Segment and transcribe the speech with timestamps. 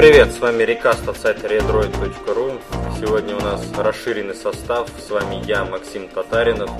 [0.00, 2.58] Привет, с вами Рекаст от сайта redroid.ru.
[2.98, 4.88] Сегодня у нас расширенный состав.
[4.98, 6.70] С вами я, Максим Татаринов,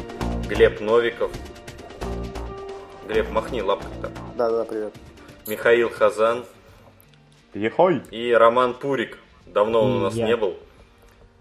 [0.49, 1.31] Глеб Новиков.
[3.07, 4.11] Глеб, махни лапкой-то.
[4.39, 4.95] Да-да, привет.
[5.47, 6.47] Михаил Хазан.
[7.53, 8.01] Ехой!
[8.11, 9.19] И Роман Пурик.
[9.45, 10.27] Давно он у нас Я.
[10.27, 10.57] не был.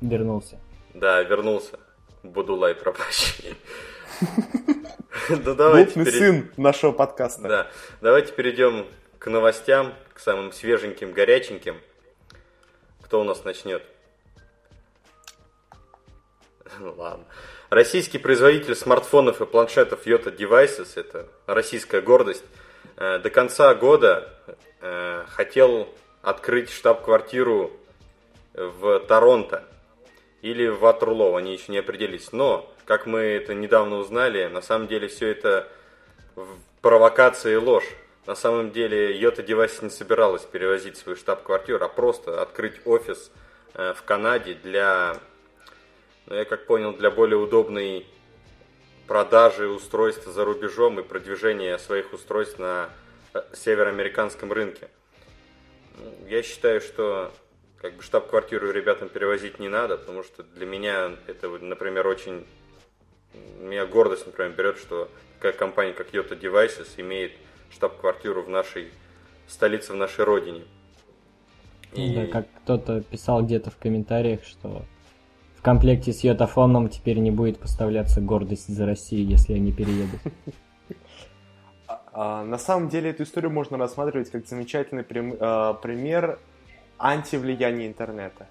[0.02, 0.59] Вернулся.
[0.94, 1.80] Да, вернулся.
[2.23, 3.56] Будулай пропащий.
[5.30, 7.48] Ну давайте сын нашего подкаста.
[7.48, 7.68] Да,
[8.02, 8.86] давайте перейдем
[9.20, 11.80] к новостям, к самым свеженьким, горяченьким.
[13.04, 13.84] Кто у нас начнет?
[16.80, 17.26] Ну Ладно.
[17.70, 22.44] Российский производитель смартфонов и планшетов Yota Devices, это российская гордость,
[22.95, 24.34] э, до конца года
[24.81, 25.90] э, хотел
[26.22, 27.72] открыть штаб-квартиру
[28.53, 29.66] в Торонто
[30.42, 32.31] или в Ватерлоу, они еще не определились.
[32.31, 35.67] Но, как мы это недавно узнали, на самом деле все это
[36.81, 37.88] провокация и ложь.
[38.25, 43.31] На самом деле Yota Devices не собиралась перевозить свою штаб-квартиру, а просто открыть офис
[43.73, 45.17] э, в Канаде для,
[46.28, 48.06] ну, я как понял, для более удобной
[49.08, 52.90] продажи устройств за рубежом и продвижения своих устройств на
[53.34, 54.90] э, североамериканском рынке.
[55.97, 57.31] Ну, Я считаю, что
[57.81, 62.45] как бы штаб-квартиру ребятам перевозить не надо, потому что для меня это, например, очень...
[63.59, 67.31] Меня гордость, например, берет, что такая компания, как Yota Devices, имеет
[67.72, 68.89] штаб-квартиру в нашей
[69.48, 70.62] столице, в нашей родине.
[71.95, 74.84] Ну да, как кто-то писал где-то в комментариях, что
[75.56, 80.20] в комплекте с йотафоном теперь не будет поставляться гордость за Россию, если они переедут.
[82.12, 85.06] А, на самом деле эту историю можно рассматривать как замечательный
[85.40, 86.40] а, пример
[86.97, 88.47] антивлияния интернета.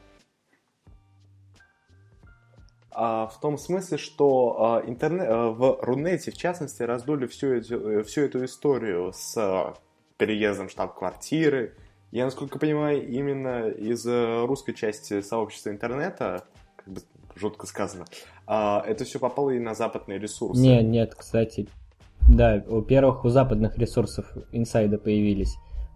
[3.01, 7.89] А, в том смысле, что а, интернет, а, в Рунете, в частности, раздули всю, эту-
[7.89, 9.75] э, всю эту историю с а,
[10.17, 11.77] переездом штаб-квартиры.
[12.11, 16.43] Я, насколько понимаю, именно из э, русской части сообщества интернета,
[16.75, 17.01] как бы
[17.37, 18.05] жутко сказано,
[18.49, 20.61] а, это все попало и на западные ресурсы.
[20.61, 21.69] Не, нет, кстати.
[22.29, 25.55] Да, во-первых, у западных ресурсов инсайды появились,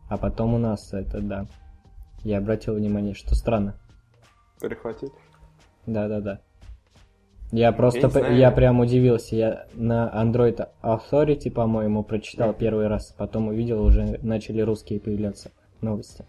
[0.08, 1.46] а потом у нас это, да.
[2.22, 3.76] Я обратил внимание, что странно.
[4.60, 5.10] Перехватить.
[5.86, 6.42] Да-да-да.
[7.52, 8.36] Я просто, знаю.
[8.36, 9.36] я прям удивился.
[9.36, 15.50] Я на Android Authority, по-моему, прочитал первый раз, потом увидел, уже начали русские появляться
[15.82, 16.24] новости.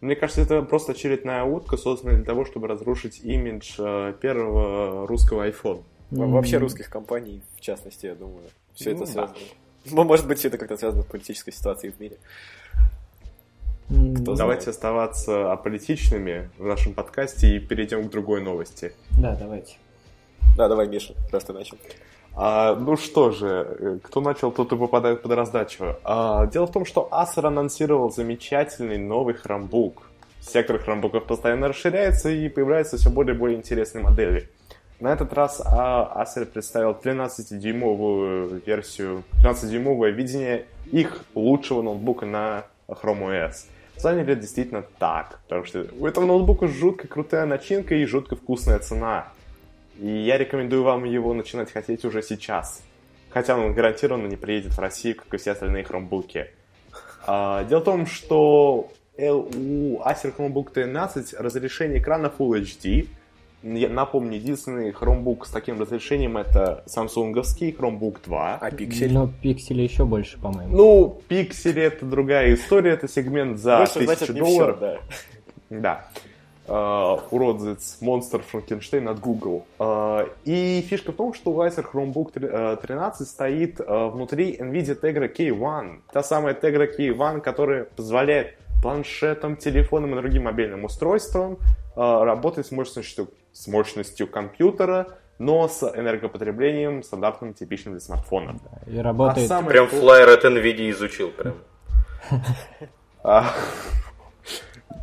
[0.00, 5.48] Мне кажется, это просто очередная утка, созданная для того, чтобы разрушить имидж э, первого русского
[5.48, 5.82] iPhone.
[6.10, 8.44] Во- Вообще русских компаний, в частности, я думаю,
[8.74, 9.12] все Ну это да.
[9.12, 9.38] связано.
[9.90, 12.18] Ну, может быть, все это как-то связано с политической ситуацией в мире.
[13.88, 14.38] Кто знает.
[14.38, 18.92] Давайте оставаться аполитичными в нашем подкасте и перейдем к другой новости.
[19.18, 19.76] Да, давайте.
[20.56, 21.76] Да, давай, Миша, раз ты начал.
[22.34, 25.96] А, ну что же, э, кто начал, тот и попадает под раздачу.
[26.04, 30.02] А, дело в том, что Acer анонсировал замечательный новый хромбук.
[30.40, 34.50] Сектор хромбуков постоянно расширяется и появляются все более и более интересные модели.
[35.00, 43.30] На этот раз а, Acer представил 13-дюймовую версию, 13-дюймовое видение их лучшего ноутбука на Chrome
[43.30, 43.66] OS.
[43.96, 48.36] С вами говорят действительно так, потому что у этого ноутбука жутко крутая начинка и жутко
[48.36, 49.32] вкусная цена.
[49.98, 52.82] И я рекомендую вам его начинать хотеть уже сейчас.
[53.30, 56.50] Хотя он гарантированно не приедет в Россию, как и все остальные хромбуки.
[57.26, 63.08] А, дело в том, что у Acer Chromebook 13 разрешение экрана Full HD.
[63.62, 68.58] Я напомню, единственный хромбук с таким разрешением это самсунговский Chromebook 2.
[68.60, 69.12] А пиксель?
[69.12, 70.76] Ну, пиксели еще больше, по-моему.
[70.76, 74.76] Ну, пиксели это другая история, это сегмент за Больше, 1000 значит, не долларов.
[74.76, 74.98] все,
[75.70, 75.80] да.
[75.80, 76.08] Да.
[76.68, 79.64] Э, уродец, монстр Франкенштейн от Google.
[79.78, 84.56] Э, и фишка в том, что у Acer Chromebook тр- э, 13 стоит э, внутри
[84.56, 86.00] NVIDIA Tegra K1.
[86.12, 91.58] Та самая Tegra K1, которая позволяет планшетам, телефонам и другим мобильным устройствам
[91.96, 98.58] работать с мощностью, с мощностью компьютера, но с энергопотреблением стандартным, типичным для смартфона.
[98.86, 99.46] И работает...
[99.46, 101.54] А самое Прям флайер от NVIDIA изучил прям.
[103.28, 103.52] А,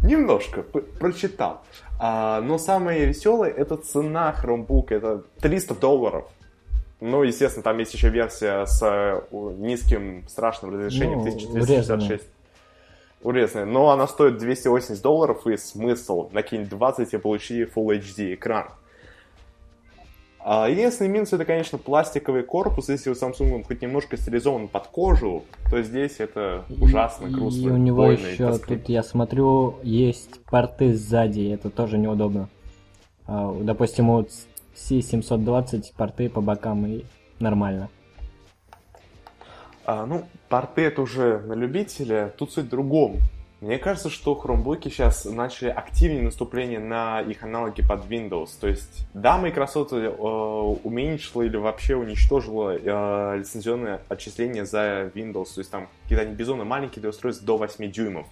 [0.01, 1.61] Немножко прочитал.
[1.99, 6.29] А, но самое веселое это цена Chromebook, это 300 долларов.
[7.01, 9.21] Ну, естественно, там есть еще версия с э,
[9.57, 12.23] низким страшным разрешением Ну, 1366.
[13.23, 13.65] Урезанная.
[13.65, 18.67] Но она стоит 280 долларов, и смысл накинь 20 и получи Full HD экран.
[20.45, 22.89] А единственный минус это, конечно, пластиковый корпус.
[22.89, 27.69] Если у Samsung он хоть немножко стилизован под кожу, то здесь это ужасно, грустно, И
[27.69, 28.79] у него больно еще, тоскливо.
[28.79, 32.49] тут я смотрю, есть порты сзади, это тоже неудобно.
[33.25, 34.27] А, допустим, у
[34.75, 37.05] C720 порты по бокам и
[37.39, 37.89] нормально.
[39.85, 42.33] А, ну, порты это уже на любителя.
[42.37, 43.19] Тут суть в другом.
[43.59, 48.49] Мне кажется, что хромбуки сейчас начали активнее наступление на их аналоги под Windows.
[48.59, 55.53] То есть, да, Microsoft э, уменьшила или вообще уничтожила э, лицензионное отчисление за Windows.
[55.55, 58.27] То есть там какие-то они безумно маленькие для устройств до 8 дюймов.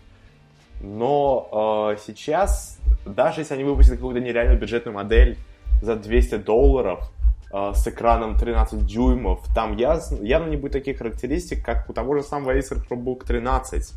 [0.82, 5.38] Но э, сейчас, даже если они выпустят какую-то нереальную бюджетную модель
[5.82, 7.10] за 200 долларов
[7.52, 12.58] с экраном 13 дюймов, там явно не будет таких характеристик, как у того же самого
[12.58, 13.94] Acer ProBook 13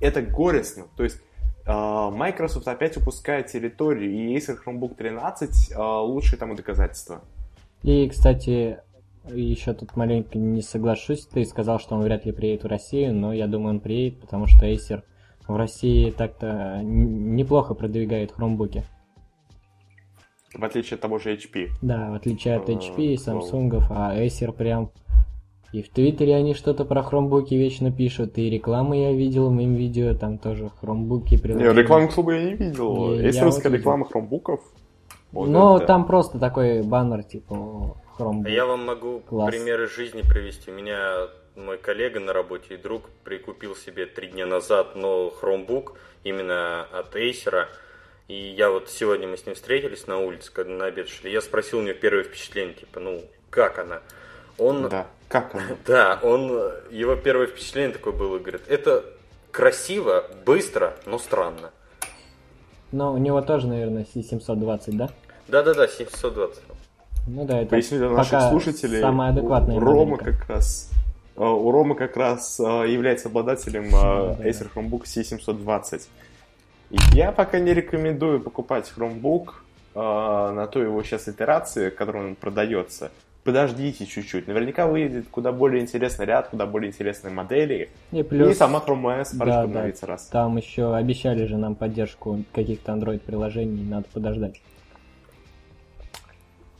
[0.00, 0.84] это горестно.
[0.96, 1.20] То есть
[1.66, 7.20] а, Microsoft опять упускает территорию, и Acer Chromebook 13 а, лучшее тому доказательство.
[7.82, 8.78] И, кстати,
[9.30, 11.26] еще тут маленько не соглашусь.
[11.26, 14.46] Ты сказал, что он вряд ли приедет в Россию, но я думаю, он приедет, потому
[14.46, 15.02] что Acer
[15.46, 18.84] в России так-то неплохо продвигает хромбуки.
[20.54, 21.68] В отличие от того же HP.
[21.80, 24.90] Да, в отличие от HP и Samsung, а Acer прям
[25.72, 29.76] и в Твиттере они что-то про хромбуки вечно пишут, и рекламы я видел в моем
[29.76, 31.72] видео, там тоже хромбуки приложения.
[31.72, 33.14] Не, рекламу клуба я не видел.
[33.14, 34.60] Я, Есть русская вот реклама хромбуков?
[35.30, 35.86] Вот Но это...
[35.86, 38.46] там просто такой баннер, типа, хромбук.
[38.46, 39.48] А я вам могу Класс.
[39.48, 40.72] примеры жизни привести.
[40.72, 45.96] У меня мой коллега на работе и друг прикупил себе три дня назад новый хромбук
[46.24, 47.66] именно от Acer.
[48.30, 51.32] И я вот сегодня мы с ним встретились на улице, когда на обед шли.
[51.32, 54.02] Я спросил у него первое впечатление, типа, ну, как она?
[54.56, 54.88] Он...
[54.88, 55.62] Да как он?
[55.84, 56.48] Да, он,
[56.92, 59.04] его первое впечатление такое было, говорит, это
[59.50, 61.70] красиво, быстро, но странно.
[62.92, 65.10] Но у него тоже, наверное, C720, да?
[65.48, 66.62] Да-да-да, 720.
[67.26, 69.00] Ну да, это Поясню для наших слушателей.
[69.00, 70.92] Самая адекватная у Рома как раз
[71.36, 76.02] э, у Ромы как раз э, является обладателем э, Acer Chromebook C720.
[76.90, 79.52] Я пока не рекомендую покупать Chromebook
[79.94, 83.10] на той его сейчас итерации, которой он продается
[83.44, 84.46] подождите чуть-чуть.
[84.46, 87.90] Наверняка выйдет куда более интересный ряд, куда более интересные модели.
[88.12, 88.52] И, плюс...
[88.52, 90.12] и сама Chrome OS да, обновится да.
[90.12, 90.26] раз.
[90.26, 94.60] Там еще обещали же нам поддержку каких-то Android-приложений, надо подождать.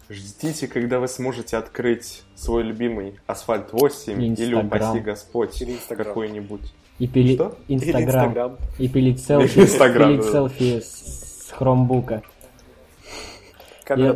[0.08, 6.72] Ждите, когда вы сможете открыть свой любимый Асфальт 8 или, упаси Господь, какой-нибудь.
[7.00, 7.34] И пили...
[7.34, 7.56] Что?
[7.66, 8.58] Инстаграм.
[8.78, 10.32] И пилить селфи, Инстаграм, пилить да.
[10.32, 12.22] селфи с хромбука.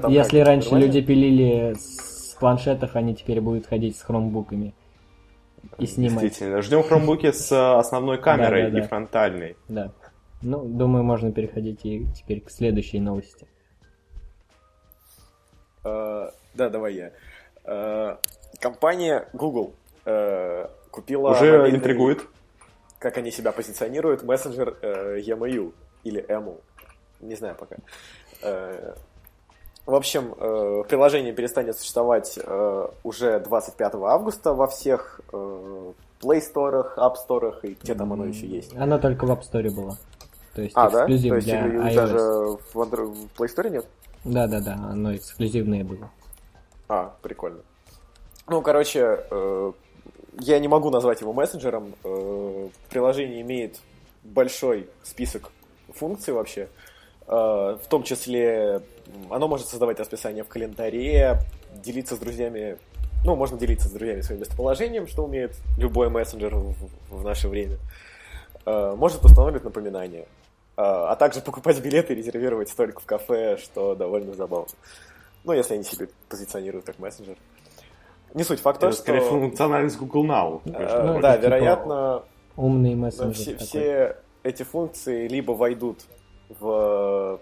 [0.09, 1.75] Если раньше люди пилили
[2.45, 4.75] планшетов они теперь будут ходить с хромбуками
[5.79, 6.25] и снимать.
[6.25, 6.61] Действительно.
[6.61, 9.57] Ждем хромбуки с э, основной камерой и фронтальной.
[9.69, 9.93] Да.
[10.43, 13.47] Ну, думаю, можно переходить и теперь к следующей новости.
[15.85, 17.13] Uh, да, давай я.
[17.65, 18.19] Uh,
[18.61, 21.31] компания Google uh, купила...
[21.31, 22.27] Уже мобильный, интригует.
[23.05, 25.75] Как они себя позиционируют, мессенджер uh, e-mail
[26.05, 26.59] или EMU.
[27.21, 27.77] Не знаю пока.
[28.41, 28.97] Uh,
[29.85, 35.93] в общем, э, приложение перестанет существовать э, уже 25 августа во всех э,
[36.23, 38.75] Play Store, App Store и где там оно еще есть.
[38.75, 39.99] Оно только в App Store было.
[40.55, 41.29] То есть а, эксклюзив да?
[41.29, 41.95] То есть для iOS.
[41.95, 43.87] даже в, Android, в Play Store нет?
[44.25, 46.11] Да-да-да, оно эксклюзивное было.
[46.89, 47.61] А, прикольно.
[48.49, 49.73] Ну, короче, э,
[50.39, 51.95] я не могу назвать его мессенджером.
[52.05, 53.81] Э, приложение имеет
[54.23, 55.51] большой список
[55.93, 56.69] функций вообще.
[57.27, 58.83] Э, в том числе
[59.31, 61.39] оно может создавать расписание в календаре,
[61.75, 62.79] делиться с друзьями,
[63.25, 67.79] ну, можно делиться с друзьями своим местоположением, что умеет любой мессенджер в, наше время.
[68.67, 70.27] Э, может устанавливать напоминания.
[70.77, 74.67] А также покупать билеты и резервировать столик в кафе, что довольно забавно.
[75.45, 77.37] Ну, если они себе позиционируют как мессенджер.
[78.35, 79.01] Не суть факт то, что...
[79.01, 80.61] скорее функциональность Google Now.
[80.67, 82.25] Э, да, вероятно...
[82.57, 83.57] Умный мессенджер.
[83.57, 86.01] Все, все эти функции либо войдут
[86.61, 87.41] в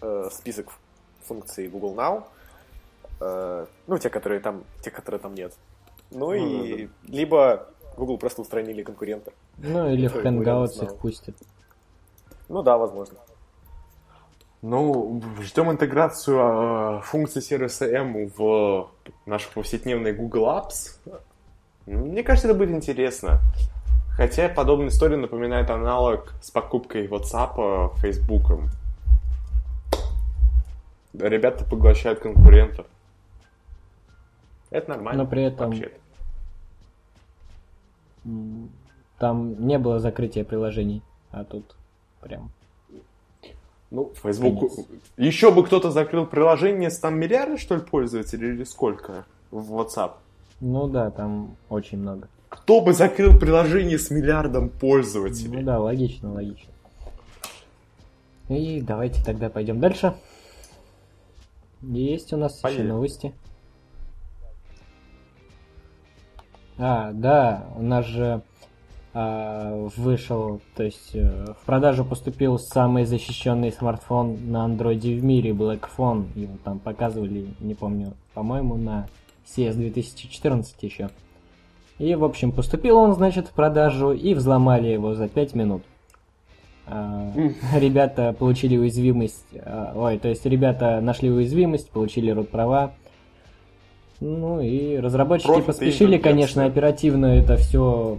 [0.00, 0.68] э, список
[1.24, 2.24] функций Google Now,
[3.20, 5.52] э, ну, те, которые там, те, которые там нет.
[6.10, 7.16] Ну, ну и да, да.
[7.16, 7.66] либо
[7.96, 9.32] Google просто устранили конкурента.
[9.58, 11.36] Ну, или в Hangouts их пустят.
[12.48, 13.18] Ну да, возможно.
[14.62, 18.90] Ну, ждем интеграцию э, функций сервиса M в
[19.24, 20.98] наших повседневные Google Apps.
[21.86, 23.40] Мне кажется, это будет интересно.
[24.16, 28.68] Хотя подобная история напоминает аналог с покупкой WhatsApp Facebook.
[31.14, 32.86] Ребята поглощают конкурентов.
[34.68, 35.24] Это нормально.
[35.24, 35.72] Но при этом
[39.18, 41.74] там не было закрытия приложений, а тут
[42.20, 42.50] прям.
[43.90, 44.58] Ну, Facebook...
[44.58, 44.88] Конец.
[45.16, 50.12] Еще бы кто-то закрыл приложение с там миллиарды, что ли, пользователей или сколько в WhatsApp?
[50.60, 52.28] Ну да, там очень много.
[52.48, 55.58] Кто бы закрыл приложение с миллиардом пользователей?
[55.58, 56.70] Ну да, логично, логично.
[58.48, 60.14] И давайте тогда пойдем дальше.
[61.82, 62.84] Есть у нас Поехали.
[62.84, 63.34] еще новости.
[66.78, 68.42] А, да, у нас же
[69.12, 75.88] вышел, то есть э, в продажу поступил самый защищенный смартфон на андроиде в мире, Black
[75.96, 76.26] Phone.
[76.36, 79.08] Его там показывали, не помню, по-моему, на
[79.46, 81.10] CS 2014 еще.
[81.98, 85.82] И, в общем, поступил он, значит, в продажу и взломали его за 5 минут.
[86.86, 87.32] А,
[87.74, 92.92] ребята получили уязвимость, а, ой, то есть ребята нашли уязвимость, получили рот права.
[94.20, 98.18] Ну и разработчики поспешили, конечно, оперативно это все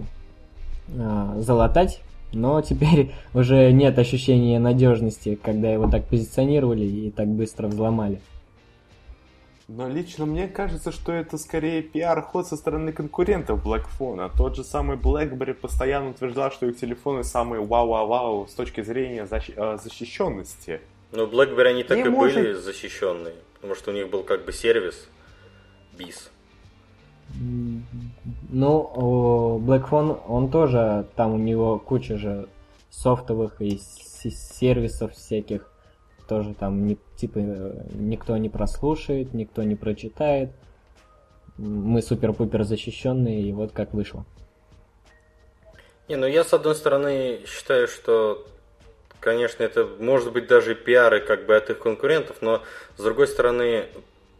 [0.94, 2.00] залатать,
[2.32, 8.20] но теперь уже нет ощущения надежности, когда его так позиционировали и так быстро взломали.
[9.68, 14.30] Но лично мне кажется, что это скорее пиар-ход со стороны конкурентов Blackphone.
[14.36, 19.54] Тот же самый BlackBerry постоянно утверждал, что их телефоны самые вау-вау-вау с точки зрения защ-
[19.56, 20.80] э, защищенности.
[21.12, 24.44] Ну, BlackBerry они так Не и может- были защищенные, потому что у них был как
[24.44, 25.08] бы сервис
[25.96, 26.28] BIS.
[27.34, 32.48] Ну, Black Phone, он тоже, там у него куча же
[32.90, 35.68] софтовых и сервисов всяких,
[36.28, 40.50] тоже там не, типа э, никто не прослушает, никто не прочитает.
[41.58, 44.24] Мы супер-пупер защищенные, и вот как вышло.
[46.08, 48.46] Не, ну я с одной стороны считаю, что,
[49.20, 52.62] конечно, это может быть даже пиары как бы от их конкурентов, но
[52.96, 53.86] с другой стороны,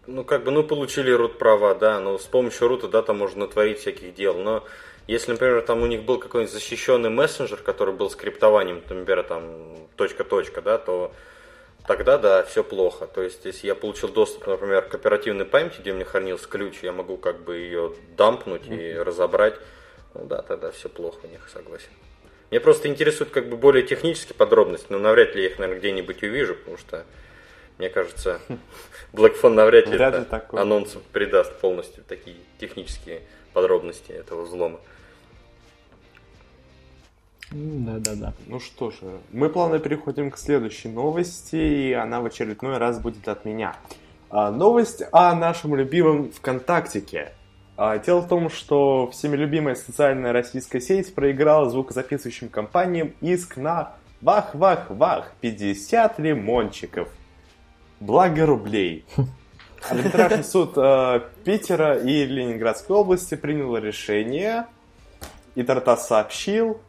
[0.06, 3.46] ну как бы, ну получили рут права, да, но с помощью рута, да, там можно
[3.46, 4.64] натворить всяких дел, но
[5.06, 10.62] если, например, там у них был какой-нибудь защищенный мессенджер, который был скриптованием, например, там точка-точка,
[10.62, 11.12] да, то
[11.86, 13.06] тогда да, все плохо.
[13.06, 16.78] То есть, если я получил доступ, например, к оперативной памяти, где у меня хранился ключ,
[16.82, 19.54] я могу как бы ее дампнуть и разобрать.
[20.14, 21.88] Ну да, тогда все плохо у них, согласен.
[22.50, 26.22] Мне просто интересуют как бы более технические подробности, но навряд ли я их, наверное, где-нибудь
[26.22, 27.06] увижу, потому что,
[27.78, 28.40] мне кажется,
[29.12, 34.78] Blackphone навряд ли Вряд ли это анонсом придаст полностью такие технические подробности этого взлома.
[37.50, 38.32] М, Да-да-да.
[38.46, 43.28] Ну что же, мы плавно переходим к следующей новости, и она в очередной раз будет
[43.28, 43.76] от меня.
[44.30, 47.32] А, новость о нашем любимом ВКонтактике.
[47.76, 53.94] А, дело в том, что всеми любимая социальная российская сеть проиграла звукозаписывающим компаниям иск на
[54.22, 57.08] вах-вах-вах 50 лимончиков.
[58.06, 59.04] Благо рублей.
[59.88, 64.66] Арбитражный суд э, Питера и Ленинградской области принял решение,
[65.54, 66.80] и Тартас сообщил,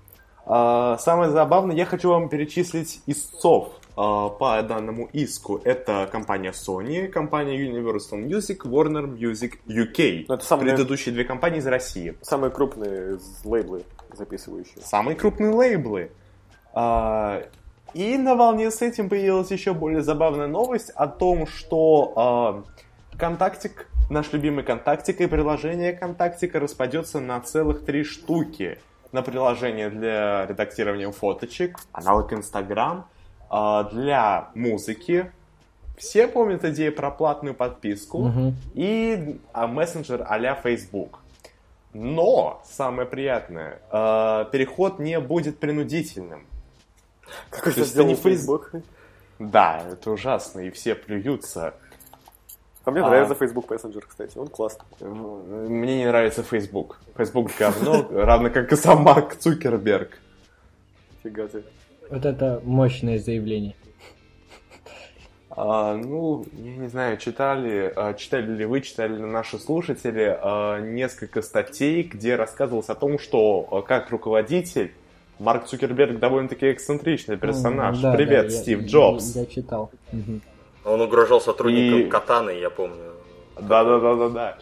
[0.46, 5.62] а, Самое забавное, я хочу вам перечислить истцов а, по данному иску.
[5.64, 10.26] Это компания Sony, компания Universal Music, Warner Music UK.
[10.28, 12.18] Ну, это самые- Предыдущие две компании из России.
[12.22, 14.84] Самые крупные лейблы записывающие.
[14.84, 16.12] Самые крупные лейблы.
[16.74, 17.44] А,
[17.94, 22.64] И на волне с этим появилась еще более забавная новость о том, что а,
[23.18, 28.80] Контактик, наш любимый Контактик и приложение Контактика распадется на целых три штуки.
[29.12, 33.06] На приложение для редактирования фоточек, аналог Инстаграм,
[33.50, 35.32] а, для музыки.
[35.96, 38.56] Все помнят идею про платную подписку Мгм.
[38.74, 41.20] и а, мессенджер а-ля Facebook.
[41.94, 46.48] Но, самое приятное, э, переход не будет принудительным.
[47.50, 48.72] Какой То то есть сделал это не фейс- Facebook.
[49.40, 51.74] Да, это ужасно, и все плюются.
[52.86, 53.08] А мне А.
[53.08, 54.86] нравится Facebook Messenger, кстати, он классный.
[55.00, 57.00] Мне не нравится Facebook.
[57.16, 60.20] Facebook говно, равно как и сам Марк Цукерберг.
[61.24, 61.64] Фига ты.
[62.10, 63.76] Вот это мощное заявление.
[65.56, 70.80] А, ну, я не знаю, читали, а, читали ли вы, читали ли наши слушатели а,
[70.80, 74.94] несколько статей, где рассказывалось о том, что а, как руководитель
[75.40, 77.98] Марк Цукерберг довольно-таки эксцентричный персонаж.
[77.98, 79.36] М, да, Привет, да, я- Стив я- Джобс.
[79.36, 79.92] Я, читал.
[80.12, 80.42] Мгм.
[80.86, 83.14] Он угрожал сотрудникам И- Катаны, я помню.
[83.60, 84.58] Да-да-да-да-да.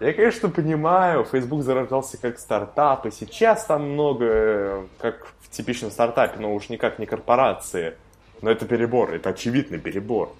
[0.00, 5.90] Я, конечно, понимаю, Facebook зарождался как стартап, и сейчас там много, э, как в типичном
[5.90, 7.94] стартапе, но уж никак не корпорации.
[8.42, 10.32] Но это перебор, это очевидный перебор.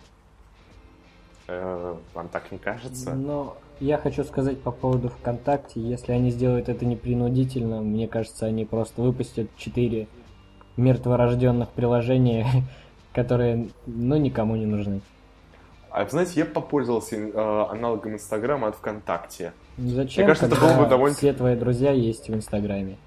[1.49, 3.15] Э, Вам так не кажется?
[3.15, 8.65] Но я хочу сказать по поводу ВКонтакте, если они сделают это непринудительно, мне кажется, они
[8.65, 10.07] просто выпустят 4
[10.77, 12.47] мертворожденных приложения,
[13.15, 15.01] которые, ну, никому не нужны.
[15.91, 17.33] А вы знаете, я попользовался э,
[17.71, 19.53] аналогом Инстаграма от ВКонтакте.
[19.79, 22.99] Зачем, кажется, это было бы довольно- все твои друзья есть в Инстаграме?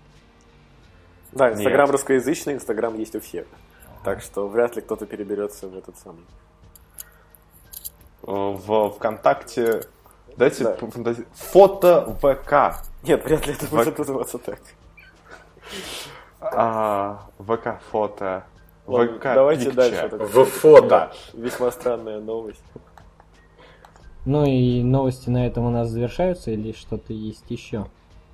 [1.31, 1.91] Да, Инстаграм Нет.
[1.91, 3.45] русскоязычный, Инстаграм есть у всех.
[4.03, 6.23] Так что вряд ли кто-то переберется в этот самый.
[8.23, 9.81] Э, В ВКонтакте...
[10.37, 10.71] Дайте Да.
[10.79, 12.83] пофантази- Фото ВК.
[13.03, 14.59] Нет, вряд ли это Вак- будет называться так.
[16.39, 18.43] А, ВК фото.
[18.87, 20.09] Ладно, ВК давайте дальше.
[20.11, 21.11] В фото.
[21.33, 22.63] Весьма странная новость.
[24.25, 27.85] Ну и новости на этом у нас завершаются или что-то есть еще?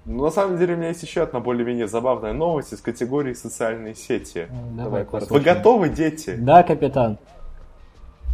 [0.05, 3.93] Ну, на самом деле, у меня есть еще одна более-менее забавная новость из категории социальные
[3.95, 4.47] сети.
[4.71, 5.43] Давай, Вы послушаем.
[5.43, 6.35] готовы, дети?
[6.35, 7.17] Да, капитан.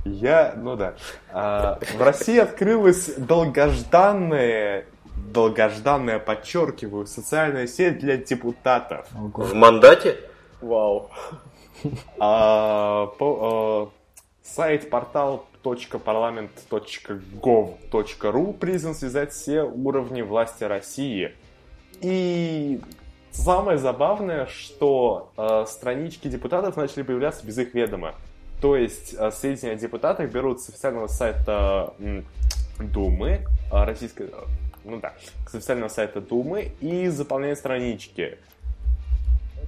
[0.05, 0.95] Я, ну да.
[1.31, 4.85] А, в России открылась долгожданная,
[5.33, 9.07] долгожданная, подчеркиваю, социальная сеть для депутатов.
[9.11, 10.17] В мандате?
[10.61, 11.09] Вау.
[12.19, 13.89] А, по- а,
[14.43, 21.33] сайт портал .parliament.gov.ru призван связать все уровни власти России.
[22.01, 22.81] И
[23.31, 28.15] самое забавное, что э, странички депутатов начали появляться без их ведома.
[28.63, 31.93] То есть э, сведения о депутатах берут с официального сайта
[32.79, 34.31] Думы, э, российской, э,
[34.85, 35.11] ну да,
[35.49, 38.37] с официального сайта Думы и заполняют странички.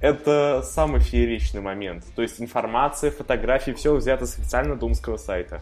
[0.00, 2.06] Это самый фееричный момент.
[2.14, 5.60] То есть информация, фотографии, все взято с официально думского сайта.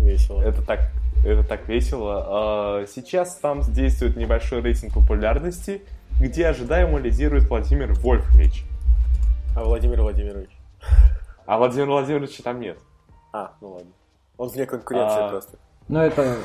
[0.00, 0.42] Весело.
[0.42, 0.80] Это так,
[1.24, 2.24] это так весело.
[2.26, 5.82] А, Сейчас там действует небольшой рейтинг популярности,
[6.20, 8.64] где ожидаемо лидирует Владимир Вольфович.
[9.54, 10.59] А Владимир Владимирович?
[11.50, 12.78] А Владимира Владимировича там нет.
[13.32, 13.90] А, ну ладно.
[14.38, 15.28] Он вне конкуренции А.
[15.30, 15.58] просто.
[15.88, 16.36] Ну, это...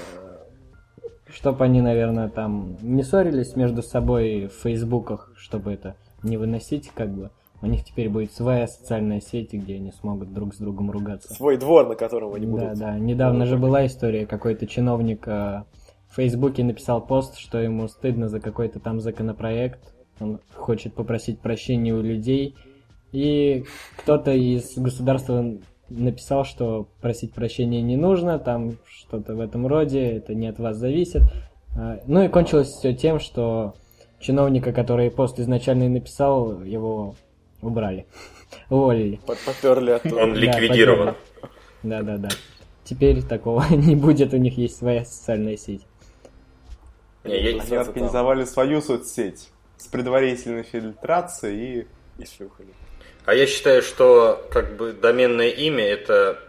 [1.28, 7.12] Чтобы они, наверное, там не ссорились между собой в фейсбуках, чтобы это не выносить, как
[7.14, 7.30] бы.
[7.62, 11.32] У них теперь будет своя социальная сеть, где они смогут друг с другом ругаться.
[11.36, 12.80] Свой двор, на котором они Да, будут.
[12.80, 12.98] да.
[12.98, 15.66] Недавно же была история, какой-то чиновник э,
[16.10, 19.94] в Фейсбуке написал пост, что ему стыдно за какой-то там законопроект.
[20.20, 22.56] Он хочет попросить прощения у людей.
[23.16, 23.64] И
[23.96, 25.46] кто-то из государства
[25.90, 30.76] написал, что просить прощения не нужно, там что-то в этом роде, это не от вас
[30.76, 31.22] зависит.
[31.78, 33.74] А, Ну и кончилось все тем, что
[34.20, 37.16] чиновника, который пост изначально и написал, его
[37.62, 38.06] убрали.
[38.70, 39.22] Уволили.
[39.46, 40.16] Поперли оттуда.
[40.24, 41.16] Он ликвидирован.
[41.84, 42.30] Да, да, да.
[42.84, 45.84] Теперь такого не будет, у них есть своя социальная сеть.
[47.24, 47.80] Не, я- Они там.
[47.80, 51.80] организовали свою соцсеть с предварительной фильтрацией
[52.18, 52.70] и И шлюхали.
[53.26, 56.40] А я считаю, что как бы доменное имя это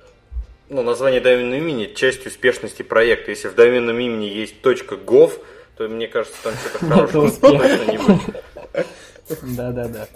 [0.68, 3.30] ну, название доменного имени часть успешности проекта.
[3.30, 5.32] Если в доменном имени есть .gov,
[5.76, 7.62] то мне кажется, там что-то хорошего успех.
[7.62, 8.44] точно не будет.
[9.56, 10.08] Да, да, да.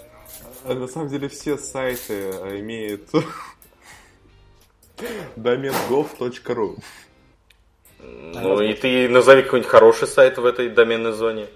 [0.73, 3.09] На самом деле все сайты а, имеют
[5.35, 6.77] домен gov.ru.
[7.99, 11.47] Ну и ты назови какой-нибудь хороший сайт в этой доменной зоне.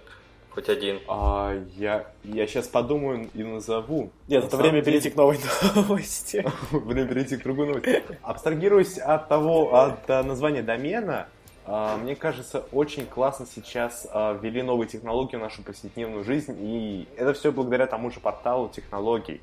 [0.55, 1.01] Хоть один.
[1.09, 4.09] А, я, я сейчас подумаю и назову.
[4.29, 5.37] Нет, На это время деле- перейти к новой
[5.75, 6.45] новости.
[6.71, 8.03] Время перейти к другой новости.
[8.21, 11.27] Абстрагируясь от того, от а, названия домена,
[11.65, 17.05] а, мне кажется, очень классно сейчас а, ввели новые технологии в нашу повседневную жизнь, и
[17.17, 19.41] это все благодаря тому же порталу технологий.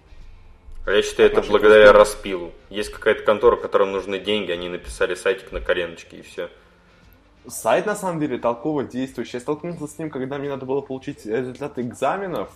[0.86, 2.52] А я считаю, это благодаря распилу.
[2.70, 6.48] Есть какая-то контора, которым нужны деньги, они написали сайтик на коленочке и все.
[7.46, 9.38] Сайт, на самом деле, толково действующий.
[9.38, 12.50] Я столкнулся с ним, когда мне надо было получить результаты экзаменов.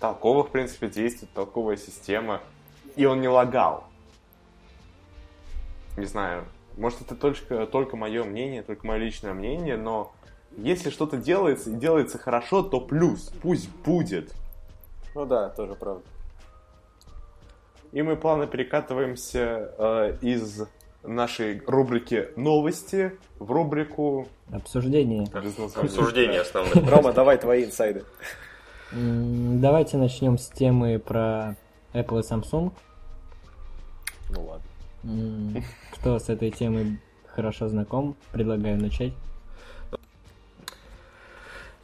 [0.00, 2.40] Толково, в принципе, действует, толковая система.
[2.94, 3.84] И он не лагал.
[5.96, 6.44] Не знаю,
[6.76, 10.12] может, это только, только мое мнение, только мое личное мнение, но
[10.56, 14.32] если что-то делается и делается хорошо, то плюс, пусть будет.
[15.14, 16.04] Ну да, тоже правда.
[17.90, 20.68] И мы плавно перекатываемся э, из
[21.02, 25.26] нашей рубрики «Новости» в рубрику Обсуждение.
[25.32, 26.90] Обсуждение основное.
[26.90, 28.04] Рома, давай твои инсайды.
[28.90, 31.56] Давайте начнем с темы про
[31.92, 32.72] Apple и Samsung.
[34.30, 35.62] Ну ладно.
[35.92, 39.12] Кто с этой темой хорошо знаком, предлагаю начать.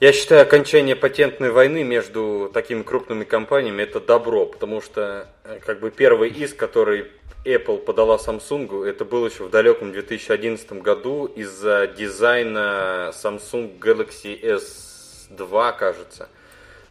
[0.00, 5.78] Я считаю, окончание патентной войны между такими крупными компаниями это добро, потому что э, как
[5.78, 7.06] бы первый иск, который
[7.44, 15.78] Apple подала Samsung, это был еще в далеком 2011 году из-за дизайна Samsung Galaxy S2,
[15.78, 16.28] кажется.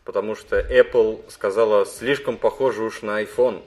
[0.06, 3.64] Потому что Apple сказала, слишком похоже уж на iPhone.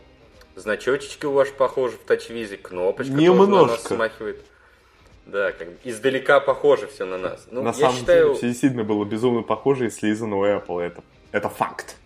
[0.55, 3.95] Значочечки у вас похожи в TouchWiz, кнопочка тоже на нас Немножко.
[3.95, 4.41] смахивает.
[5.27, 7.49] Да, как бы издалека похоже все на нас.
[7.51, 10.81] Ну, На я самом считаю, деле, все действительно было безумно похоже и слизано у Apple.
[10.81, 11.97] Это, это факт.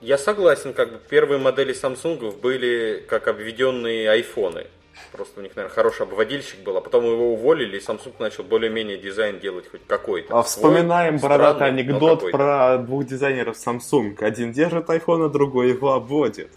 [0.00, 4.66] Я согласен, как бы первые модели Samsung были как обведенные айфоны.
[5.12, 8.98] Просто у них, наверное, хороший обводильщик был, а потом его уволили, и Samsung начал более-менее
[8.98, 10.36] дизайн делать хоть какой-то.
[10.36, 14.16] А вспоминаем Свой, бородатый странный, анекдот про двух дизайнеров Samsung.
[14.22, 16.50] Один держит iPhone, а другой его обводит.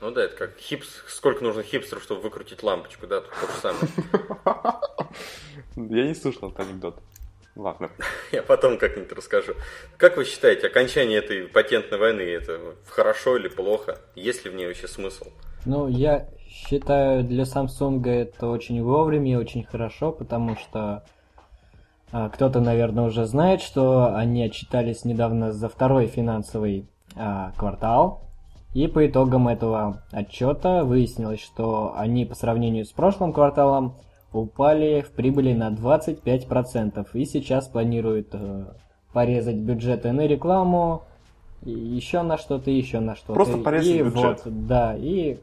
[0.00, 0.86] Ну да, это как хипс...
[1.08, 3.88] сколько нужно хипстеров, чтобы выкрутить лампочку, да, тут то же самое.
[5.76, 6.98] Я не слышал этот анекдот.
[7.56, 7.90] Ладно.
[8.32, 9.54] Я потом как-нибудь расскажу.
[9.96, 13.98] Как вы считаете, окончание этой патентной войны, это хорошо или плохо?
[14.14, 15.26] Есть ли в ней вообще смысл?
[15.64, 21.04] Ну, я считаю, для Samsung это очень вовремя и очень хорошо, потому что
[22.10, 28.27] А, кто-то, наверное, уже знает, что они отчитались недавно за второй финансовый а, квартал.
[28.74, 33.94] И по итогам этого отчета выяснилось, что они по сравнению с прошлым кварталом
[34.32, 37.06] упали в прибыли на 25%.
[37.14, 38.66] И сейчас планируют э,
[39.12, 41.04] порезать бюджеты на рекламу,
[41.62, 43.34] и еще на что-то, еще на что-то.
[43.34, 44.42] Просто порезать и бюджет.
[44.44, 45.38] Вот, да, и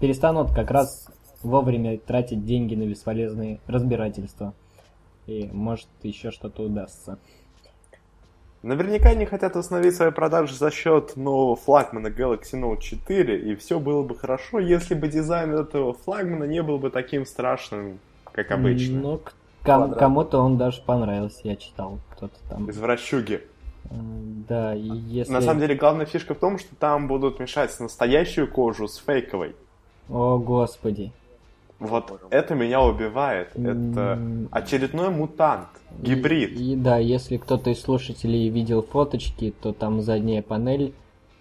[0.00, 1.08] перестанут как раз
[1.42, 4.54] вовремя тратить деньги на бесполезные разбирательства.
[5.26, 7.18] И может еще что-то удастся.
[8.62, 13.80] Наверняка они хотят восстановить свои продажи за счет нового флагмана Galaxy Note 4, и все
[13.80, 17.98] было бы хорошо, если бы дизайн этого флагмана не был бы таким страшным,
[18.30, 19.00] как обычно.
[19.00, 22.70] Ну, к- ком- кому-то он даже понравился, я читал, кто-то там.
[22.70, 23.42] Извращуги.
[23.90, 25.32] М, Да, и если...
[25.32, 29.56] На самом деле, главная фишка в том, что там будут мешать настоящую кожу с фейковой.
[30.08, 31.10] О, господи.
[31.82, 33.56] Вот Боже это меня убивает.
[33.56, 34.18] Это
[34.50, 35.68] очередной мутант,
[35.98, 36.52] гибрид.
[36.52, 40.94] И, и да, если кто-то из слушателей видел фоточки, то там задняя панель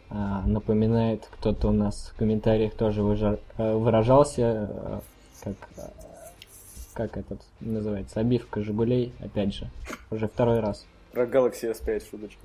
[0.10, 4.99] а, напоминает, кто-то у нас в комментариях тоже э, выражался, э,
[5.43, 5.56] как,
[6.93, 9.69] как этот называется, обивка Жигулей, опять же,
[10.10, 10.86] уже второй раз.
[11.13, 12.41] Про Galaxy S5 шуточка.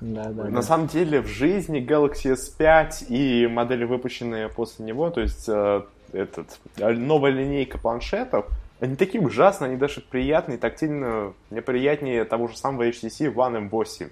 [0.00, 0.62] Да, да, На да.
[0.62, 6.58] самом деле в жизни Galaxy S5 и модели, выпущенные после него, то есть э, этот,
[6.78, 8.46] э, новая линейка планшетов,
[8.80, 14.10] они такие ужасные, они даже приятные, тактильно мне приятнее того же самого HTC One M8.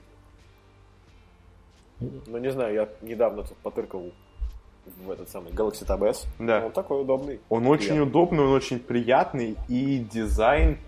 [2.00, 4.12] Ну, не знаю, я недавно тут потыркал
[5.04, 6.26] в этот самый Galaxy Tab S.
[6.38, 6.64] Да.
[6.66, 7.40] Он такой удобный.
[7.48, 8.08] Он очень Приятный.
[8.08, 10.78] удобный, он очень приятный, и дизайн,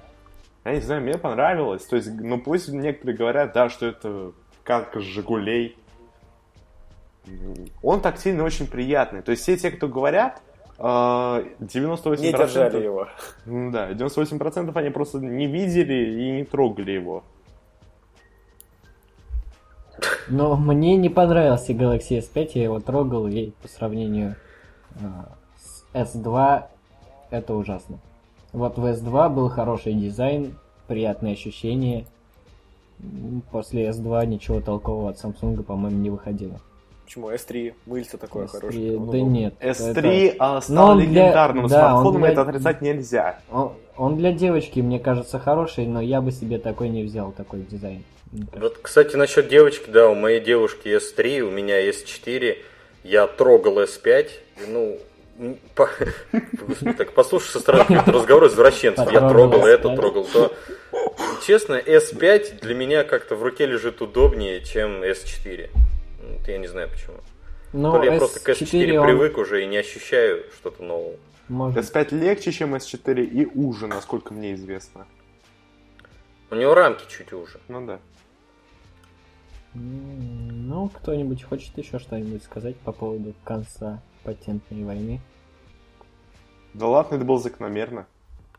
[0.65, 1.85] я не знаю, мне понравилось.
[1.85, 5.77] То есть, ну пусть некоторые говорят, да, что это как Жигулей.
[7.83, 9.23] Он тактильно очень приятный.
[9.23, 10.41] То есть все те, кто говорят,
[10.81, 12.21] 98%...
[12.21, 13.09] Не держали его.
[13.45, 17.23] Ну да, 98% они просто не видели и не трогали его.
[20.29, 24.37] Но мне не понравился Galaxy S5, я его трогал, и по сравнению
[24.95, 26.65] а, с S2
[27.31, 27.99] это ужасно.
[28.53, 32.07] Вот в S2 был хороший дизайн, приятные ощущения.
[33.51, 36.59] После S2 ничего толкового от Samsung, по-моему, не выходило.
[37.11, 37.33] Почему?
[37.33, 37.75] S3.
[37.87, 38.91] Мыльце такое S3, хорошее.
[38.93, 39.21] Да удобный.
[39.23, 39.55] нет.
[39.61, 43.41] S3 а, Но стал для- легендарным да, он смартфоном, для- это отрицать нельзя.
[43.51, 47.63] Он, он для девочки, мне кажется, хороший, но я бы себе такой не взял, такой
[47.63, 48.05] дизайн.
[48.55, 52.59] Вот, кстати, насчет девочки, да, у моей девушки S3, у меня S4,
[53.03, 54.97] я трогал S5, и, ну,
[55.75, 55.89] по-
[56.69, 59.97] Господи, так послушай со стороны разговоров извращенцев, я трогал это, S5.
[59.97, 60.53] трогал то.
[61.45, 65.71] Честно, S5 для меня как-то в руке лежит удобнее, чем S4.
[66.23, 67.17] Вот Я не знаю почему.
[67.73, 70.83] Но То ли я просто к S4 S4 он привык уже и не ощущаю что-то
[70.83, 71.17] нового.
[71.49, 75.07] может S5 легче, чем S4 и уже, насколько мне известно.
[76.51, 77.61] У него рамки чуть уже.
[77.69, 78.01] Ну да.
[79.75, 85.21] Ну, кто-нибудь хочет еще что-нибудь сказать по поводу конца патентной войны?
[86.75, 88.07] Да ладно, это было закономерно.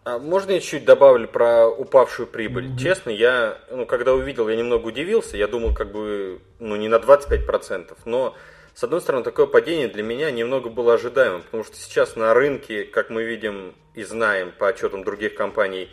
[0.04, 2.70] А можно я чуть добавлю про упавшую прибыль?
[2.70, 2.78] Мгм.
[2.78, 5.38] Честно, я, ну, когда увидел, я немного удивился.
[5.38, 8.36] Я думал, как бы, ну, не на 25%, но,
[8.74, 12.84] с одной стороны, такое падение для меня немного было ожидаемым, потому что сейчас на рынке,
[12.84, 15.88] как мы видим и знаем по отчетам других компаний,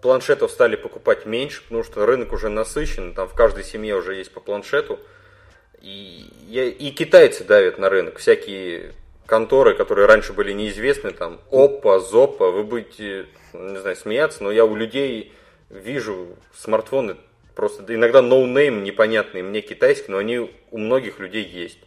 [0.00, 4.32] планшетов стали покупать меньше, потому что рынок уже насыщен, там в каждой семье уже есть
[4.32, 4.98] по планшету.
[5.82, 6.26] И,
[6.78, 8.92] и китайцы давят на рынок, всякие
[9.30, 14.64] конторы, которые раньше были неизвестны, там Oppo, Zoppo, вы будете, не знаю, смеяться, но я
[14.66, 15.32] у людей
[15.70, 17.16] вижу смартфоны
[17.54, 21.78] просто да, иногда no-name непонятные мне китайские, но они у многих людей есть.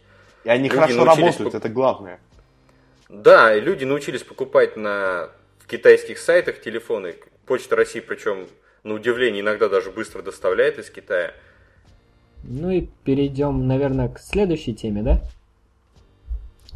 [0.44, 2.20] И они Люди хорошо научились работают, пок- это главное.
[3.08, 7.16] Да, и люди научились покупать на в китайских сайтах телефоны.
[7.46, 8.46] Почта России, причем,
[8.84, 11.32] на удивление, иногда даже быстро доставляет из Китая.
[12.44, 15.22] Ну и перейдем, наверное, к следующей теме, да?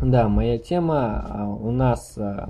[0.01, 2.49] Да, моя тема а, у нас, а,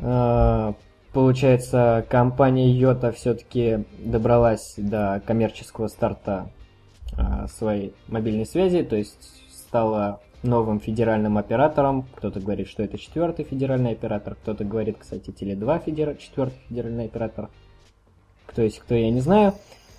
[0.00, 0.74] а,
[1.14, 6.50] получается, компания Йота все-таки добралась до коммерческого старта
[7.46, 12.06] своей мобильной связи, то есть стала новым федеральным оператором.
[12.14, 16.16] Кто-то говорит, что это четвертый федеральный оператор, кто-то говорит, кстати, Теле2 федер...
[16.16, 17.50] четвертый федеральный оператор.
[18.46, 19.52] Кто есть кто, я не знаю.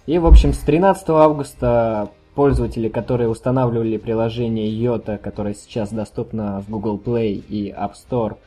[0.07, 6.69] И, в общем, с 13 августа пользователи, которые устанавливали приложение Йота, которое сейчас доступно в
[6.69, 8.37] Google Play и App Store,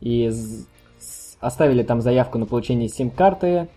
[0.00, 0.30] и
[1.40, 3.68] оставили там заявку на получение сим-карты,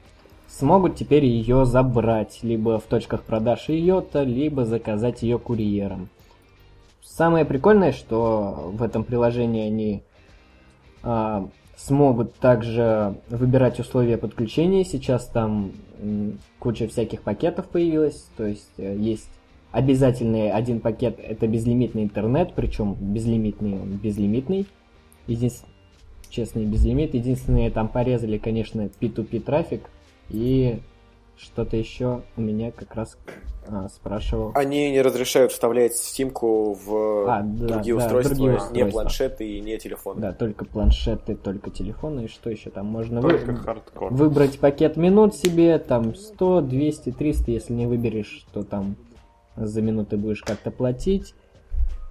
[0.47, 6.09] смогут теперь ее забрать либо в точках продаж Йота, либо заказать ее курьером.
[7.03, 10.03] Самое прикольное, что в этом приложении они
[11.03, 14.83] а, смогут также выбирать условия подключения.
[14.83, 15.73] Сейчас там
[16.59, 19.29] куча всяких пакетов появилась, то есть э, есть
[19.73, 24.67] обязательный один пакет, это безлимитный интернет, причем безлимитный, он безлимитный.
[25.27, 25.73] Единственное,
[26.29, 27.13] честный безлимит.
[27.13, 29.89] Единственное, там порезали, конечно, P2P трафик
[30.29, 30.79] и
[31.35, 33.17] что-то еще у меня как раз
[33.67, 34.51] а, спрашивал.
[34.53, 39.49] Они не разрешают вставлять симку в а, да, другие, да, устройства, другие устройства, не планшеты
[39.57, 40.21] и не телефоны.
[40.21, 42.25] Да, только планшеты, только телефоны.
[42.25, 43.57] И что еще там можно только вы...
[43.57, 44.13] хардкор.
[44.13, 48.95] выбрать пакет минут себе, там 100, 200, 300, если не выберешь, то там
[49.55, 51.33] за минуты будешь как-то платить.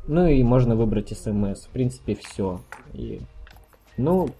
[0.07, 1.65] Ну и можно выбрать смс.
[1.67, 2.61] В принципе, все.
[2.93, 3.21] И...
[3.97, 4.31] Ну,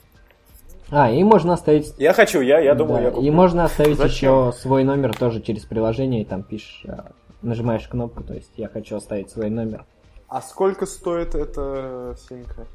[0.91, 1.95] а, и можно оставить...
[1.99, 3.33] Я хочу, я, я думаю, Да, я И куплю.
[3.33, 4.49] можно оставить Зачем?
[4.49, 8.69] еще свой номер тоже через приложение, и там пишешь, а, нажимаешь кнопку, то есть я
[8.69, 9.87] хочу оставить свой номер.
[10.29, 12.67] А сколько стоит эта симка?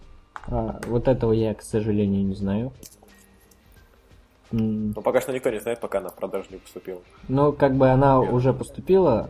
[0.48, 2.72] А, вот этого я, к сожалению, не знаю.
[4.52, 7.02] Но пока что никто не знает, пока она в продажу не поступила.
[7.28, 9.30] Ну, как бы она уже поступила.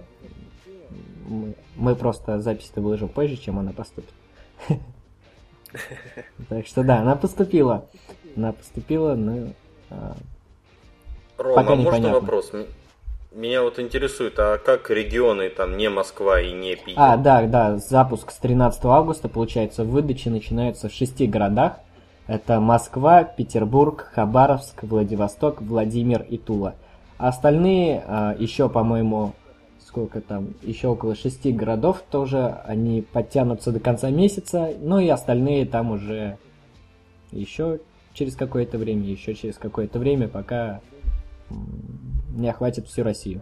[1.28, 4.14] Мы, мы просто запись-то выложим позже, чем она поступит.
[6.50, 7.86] Так что да, она поступила.
[8.36, 9.50] Она поступила, но...
[9.90, 10.16] а,
[11.38, 12.52] Рома, Пока можно вопрос?
[13.34, 16.96] Меня вот интересует, а как регионы, там, не Москва и не Питер?
[16.96, 21.74] А, да, да, запуск с 13 августа, получается, выдачи начинаются в шести городах.
[22.26, 26.76] Это Москва, Петербург, Хабаровск, Владивосток, Владимир и Тула.
[27.18, 29.34] А остальные а, еще, по-моему,
[29.98, 35.66] сколько там, еще около шести городов тоже, они подтянутся до конца месяца, ну и остальные
[35.66, 36.38] там уже
[37.32, 37.80] еще
[38.14, 40.82] через какое-то время, еще через какое-то время, пока
[42.36, 43.42] не охватит всю Россию.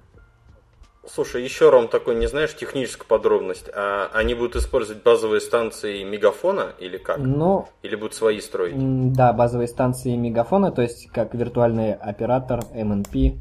[1.06, 6.72] Слушай, еще, Ром, такой, не знаешь техническую подробность, а они будут использовать базовые станции Мегафона
[6.80, 7.18] или как?
[7.18, 8.76] Но Или будут свои строить?
[9.12, 13.40] Да, базовые станции мегафона, то есть как виртуальный оператор MNP.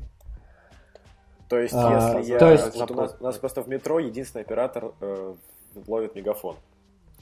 [1.49, 2.39] То есть, А, если я...
[2.39, 5.35] то есть- вот у, нас, у нас просто в метро единственный оператор э,
[5.87, 6.57] ловит мегафон.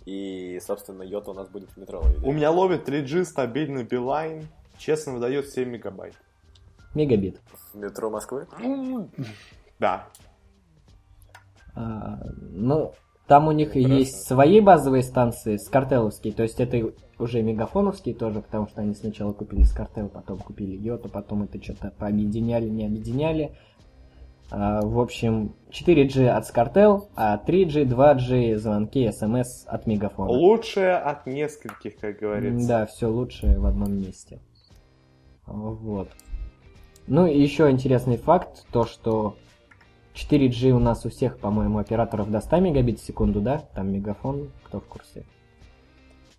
[0.04, 2.22] И, собственно, йота у нас будет в метро ловить.
[2.24, 6.14] У меня ловит 3G стабильный Билайн, честно выдает 7 мегабайт.
[6.94, 7.40] Мегабит.
[7.72, 8.46] В метро Москвы?
[9.78, 10.08] Да.
[11.74, 12.18] А,
[12.50, 12.92] ну,
[13.26, 18.66] там у них есть свои базовые станции, скартеловские, то есть это уже мегафоновские тоже, потому
[18.68, 23.56] что они сначала купили скартел, потом купили йоту, потом это что-то пообъединяли, не объединяли.
[24.54, 30.30] А, в общем, 4G от скартел, а 3G, 2G, звонки, смс от мегафона.
[30.30, 32.68] Лучшее от нескольких, как говорится.
[32.68, 34.40] Да, все лучше в одном месте.
[35.46, 36.10] Вот.
[37.06, 39.36] Ну и еще интересный факт, то что
[40.14, 43.62] 4G у нас у всех, по-моему, операторов до 100 мегабит в секунду, да?
[43.74, 45.24] Там мегафон, кто в курсе?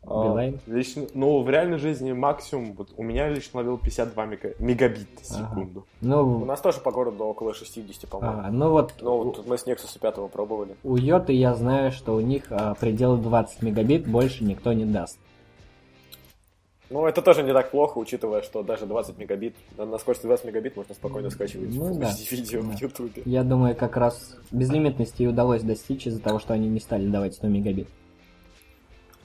[0.05, 0.59] А, Билайн?
[0.67, 5.31] лично, ну, в реальной жизни максимум, вот у меня лично ловил 52 мега- мегабита в
[5.31, 5.49] Ага.
[5.49, 5.79] секунду.
[6.01, 8.41] У Ну, нас тоже по городу около 60, по-моему.
[8.43, 10.75] а, ну вот Ну, тут мы с Nexus 5 пробовали.
[10.83, 15.17] у Йоты я знаю, что у них а, предел 20 мегабит больше никто не даст.
[16.89, 20.45] Ну, это тоже не так плохо, учитывая, что даже 20 мегабит, на, на скорости 20
[20.45, 22.11] мегабит можно спокойно скачивать Ну да.
[22.29, 22.67] видео Да.
[22.77, 23.21] в Ютубе.
[23.25, 27.35] Я думаю, как раз безлимитности и удалось достичь из-за того, что они не стали давать
[27.35, 27.87] 100 мегабит.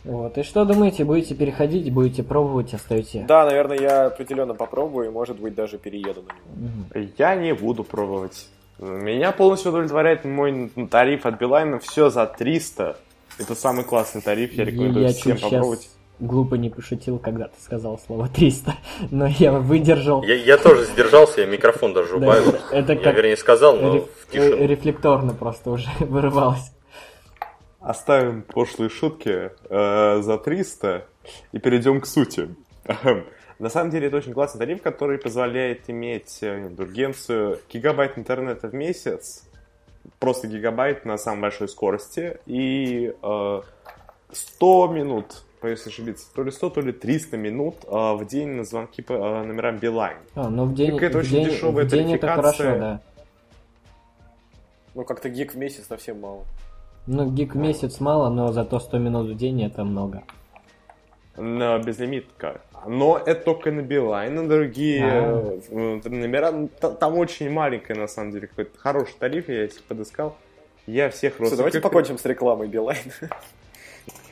[0.04, 3.24] Вот, и что думаете, будете переходить, будете пробовать, оставите?
[3.28, 7.08] Да, наверное, я определенно попробую и, может быть, даже перееду на него.
[7.18, 8.46] Я не буду пробовать.
[8.78, 11.78] Меня полностью удовлетворяет мой тариф от Билайна.
[11.80, 12.96] Все за 300.
[13.38, 15.90] Это самый классный тариф, я рекомендую я всем попробовать.
[16.20, 18.74] глупо не пошутил, когда ты сказал слово 300,
[19.10, 20.22] но я выдержал.
[20.22, 22.48] Я, я тоже сдержался, я микрофон даже Да, убавил.
[22.50, 24.56] это- это я, как вернее, сказал, но в тишину.
[24.56, 26.72] э, рефлекторно просто уже вырывалось.
[27.88, 31.06] Оставим пошлые шутки э, за 300
[31.52, 32.54] и перейдем к сути.
[32.86, 33.20] Ахм.
[33.58, 38.74] На самом деле это очень классный тариф, который позволяет иметь э, индульгенцию гигабайт интернета в
[38.74, 39.48] месяц,
[40.18, 43.62] просто гигабайт на самой большой скорости и э,
[44.32, 48.64] 100 минут, боюсь ошибиться, то ли 100, то ли 300 минут э, в день на
[48.64, 50.18] звонки по э, номерам Билайн.
[50.34, 53.00] А, ну в день, Какая-то в очень день, дешевая в день это хорошо, да.
[54.94, 56.44] Ну, как-то гиг в месяц совсем мало.
[57.10, 60.22] Ну, гиг в месяц мало, но зато 100 минут в день это много.
[61.38, 62.60] на безлимитка.
[62.86, 65.58] Но это только на Билайн, на другие А.
[65.70, 66.50] э, номера.
[66.52, 70.36] ну, та- Там очень маленькая, на самом деле, какой-то хороший тариф, я если подыскал.
[70.86, 72.98] Я всех Слушай, давайте родственников- покончим с рекламой Билайн.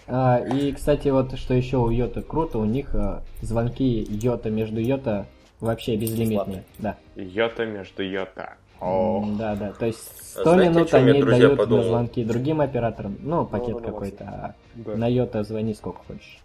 [0.09, 4.81] А, и, кстати, вот что еще у Йота круто, у них а, звонки Йота между
[4.81, 5.27] Йота
[5.59, 6.63] вообще безлимитные.
[6.79, 6.97] Да.
[7.17, 8.55] Йота между Йота.
[8.81, 9.73] Да, да.
[9.73, 11.85] То есть 100 Знаете, минут они дают на подумал?
[11.85, 13.17] звонки другим операторам.
[13.21, 14.25] Ну, пакет Ну, ну, ну, какой-то.
[14.25, 14.97] А Да.
[14.97, 16.39] на Йота звони сколько хочешь.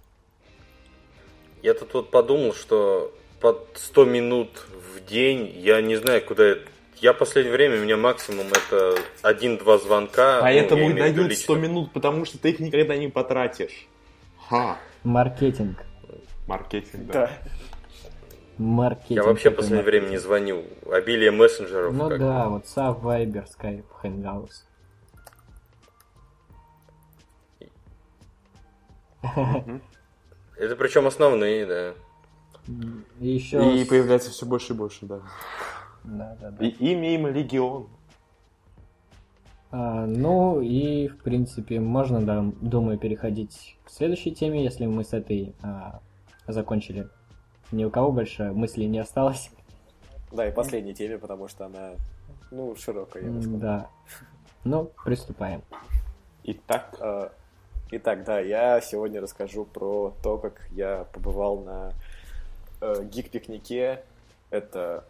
[1.61, 4.49] Я тут вот подумал, что под 100 минут
[4.95, 6.55] в день, я не знаю, куда...
[6.97, 10.35] Я в последнее время, у меня максимум это один-два звонка.
[10.37, 11.67] ну, Поэтому и имею в виду дают 100 лично.
[11.67, 13.87] минут, потому что ты их никогда не потратишь.
[14.49, 14.77] Ха.
[15.03, 15.83] Маркетинг.
[16.47, 17.13] Маркетинг, да.
[17.13, 17.31] Да.
[18.61, 19.11] Маркетинг.
[19.17, 20.63] Я вообще в последнее время не звоню.
[20.89, 21.93] Обилие мессенджеров.
[21.93, 24.65] Ну как да, WhatsApp, Viber, Skype, Hangouts.
[30.57, 31.93] Это причем основные, да.
[33.19, 33.75] И еще...
[33.75, 35.21] И появляется все больше и больше, да.
[36.03, 36.65] Да, да, да.
[36.65, 37.87] И имя им Легион.
[39.71, 45.13] А, ну и, в принципе, можно, да, думаю, переходить к следующей теме, если мы с
[45.13, 46.01] этой а,
[46.47, 47.07] закончили.
[47.71, 49.49] Ни у кого больше мыслей не осталось.
[50.31, 51.91] Да, и последней теме, потому что она,
[52.51, 53.59] ну, широкая, я бы сказал.
[53.59, 53.89] Да.
[54.63, 55.61] Ну, приступаем.
[56.43, 57.29] Итак, Э,
[57.93, 61.91] Итак, да, я сегодня расскажу про то, как я побывал на
[62.79, 64.05] э, гик-пикнике.
[64.49, 65.03] Это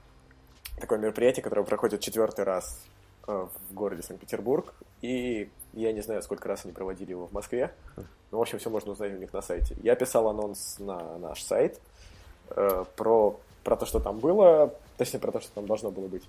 [0.80, 2.84] такое мероприятие, которое проходит четвертый раз
[3.28, 4.74] э, в городе Санкт-Петербург.
[5.04, 7.72] И я не знаю, сколько раз они проводили его в Москве.
[8.32, 9.76] Ну, в общем, все можно узнать у них на сайте.
[9.84, 11.80] Я писал анонс на наш сайт
[12.56, 16.24] э, про, про то, что там было, точнее, про то, что там должно было быть.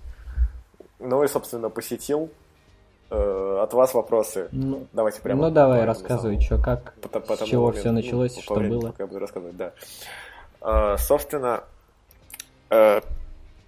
[0.99, 2.29] Ну и, собственно, посетил.
[3.09, 4.47] Э, от вас вопросы.
[4.51, 5.47] Ну, Давайте прямо.
[5.47, 8.79] ну давай, рассказывай, что как, по- по с чего все ну, началось, по что времени,
[8.79, 8.95] было.
[8.97, 9.73] я буду рассказывать, да.
[10.61, 11.63] А, собственно,
[12.71, 13.01] э,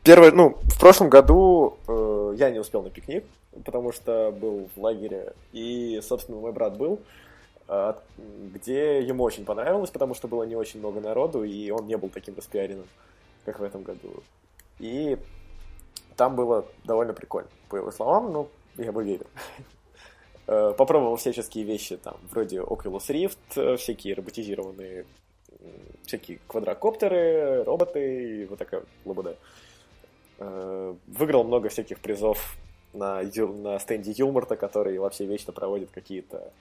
[0.04, 3.24] первое, ну, в прошлом году э, я не успел на пикник,
[3.64, 7.25] потому что был в лагере, и, собственно, мой брат был, э,
[7.68, 12.10] где ему очень понравилось, потому что было не очень много народу, и он не был
[12.10, 12.88] таким распиаренным,
[13.44, 14.24] как в этом году.
[14.80, 15.18] И
[16.16, 19.28] там было довольно прикольно, по его словам, ну, я бы верил.
[20.48, 25.08] Э, Попробовал всяческие вещи, там, вроде Oculus Rift, э, всякие роботизированные,
[26.06, 28.84] всякие квадрокоптеры, роботы и вот такая.
[30.38, 32.58] Э, Выиграл много всяких призов
[32.94, 36.52] на, на стенде Юморта, который вообще вечно проводит какие-то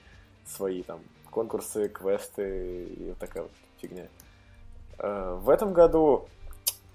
[0.45, 0.99] свои там
[1.31, 4.07] конкурсы, квесты и вот такая вот фигня.
[4.99, 6.27] Э, В этом году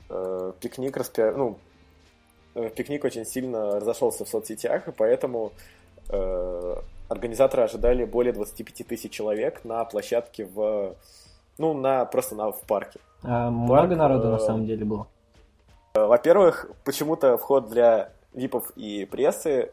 [0.09, 1.23] э, пикник распи...
[1.23, 1.59] ну,
[2.55, 5.53] э, пикник очень сильно разошелся в соцсетях, и поэтому
[7.09, 10.97] организаторы ожидали более 25 тысяч человек на площадке в...
[11.59, 12.99] Ну, на, просто на, в парке.
[13.23, 15.07] А много народу на э, самом деле было?
[15.93, 19.73] Во-первых, почему-то вход для випов и прессы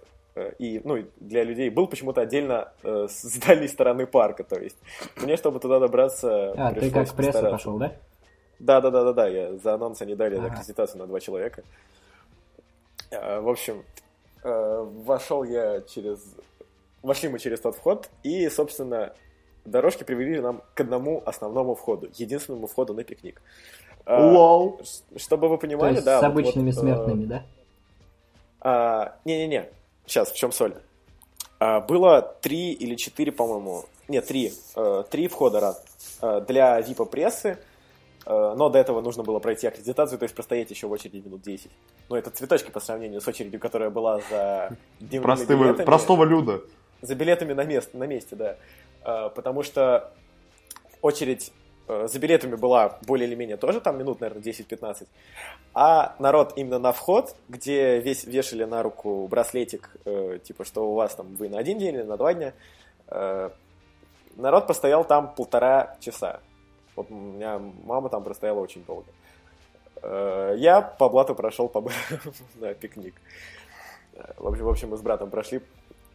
[0.60, 4.43] и ну, для людей был почему-то отдельно э, с дальней стороны парка.
[4.43, 4.78] То есть
[5.17, 7.93] мне, чтобы туда добраться, А, ты как пресса пошел, да?
[8.60, 9.28] Да, да, да, да, да.
[9.28, 10.47] Я за анонс они дали Ага.
[10.47, 11.63] аккредитацию на два человека.
[13.12, 13.84] Э, В общем,
[14.43, 16.19] э, вошел я через.
[17.04, 19.13] Вошли мы через тот вход, и, собственно,
[19.65, 23.41] дорожки привели нам к одному основному входу, единственному входу на пикник.
[24.06, 24.82] Э, Лол.
[24.84, 26.19] ш- Чтобы вы То понимали, есть да.
[26.19, 27.43] с обычными вот, э, смертными, да?
[28.62, 29.69] а, Не-не-не,
[30.08, 30.74] сейчас, в чем соль?
[31.60, 35.84] А, было три или четыре, по-моему, нет, три, э, три входа раз
[36.22, 37.58] э, для випа прессы,
[38.26, 41.41] э, но до этого нужно было пройти аккредитацию, то есть простоять еще в очереди минут
[41.41, 41.70] 10.
[42.10, 44.78] Но это цветочки по сравнению с очередью, которая была за
[45.22, 45.86] Простого, билетами.
[45.86, 46.62] простого люда.
[47.02, 48.58] За билетами на, мест, на месте, да.
[49.04, 50.13] Э, Потому что
[51.02, 51.52] очередь
[51.88, 55.08] за билетами была более или менее тоже там минут, наверное, 10-15.
[55.73, 60.95] А народ именно на вход, где весь вешали на руку браслетик, э, типа, что у
[60.95, 62.54] вас там вы на один день или на два дня,
[63.08, 63.50] э,
[64.36, 66.39] народ постоял там полтора часа.
[66.95, 69.08] Вот у меня мама там простояла очень долго.
[70.02, 71.82] Э, Я по блату прошел по
[72.56, 73.15] на пикник.
[74.13, 75.62] Э, В общем, в общем, мы с братом прошли.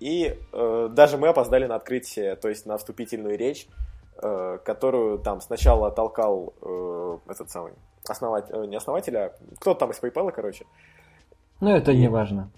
[0.01, 3.69] И э, даже мы опоздали на открытие, то есть на вступительную речь,
[4.21, 7.73] э, которую там сначала толкал э, этот самый
[8.09, 10.67] основатель, э, не основатель, а кто там из PayPal, короче.
[11.61, 12.51] Ну, это не важно.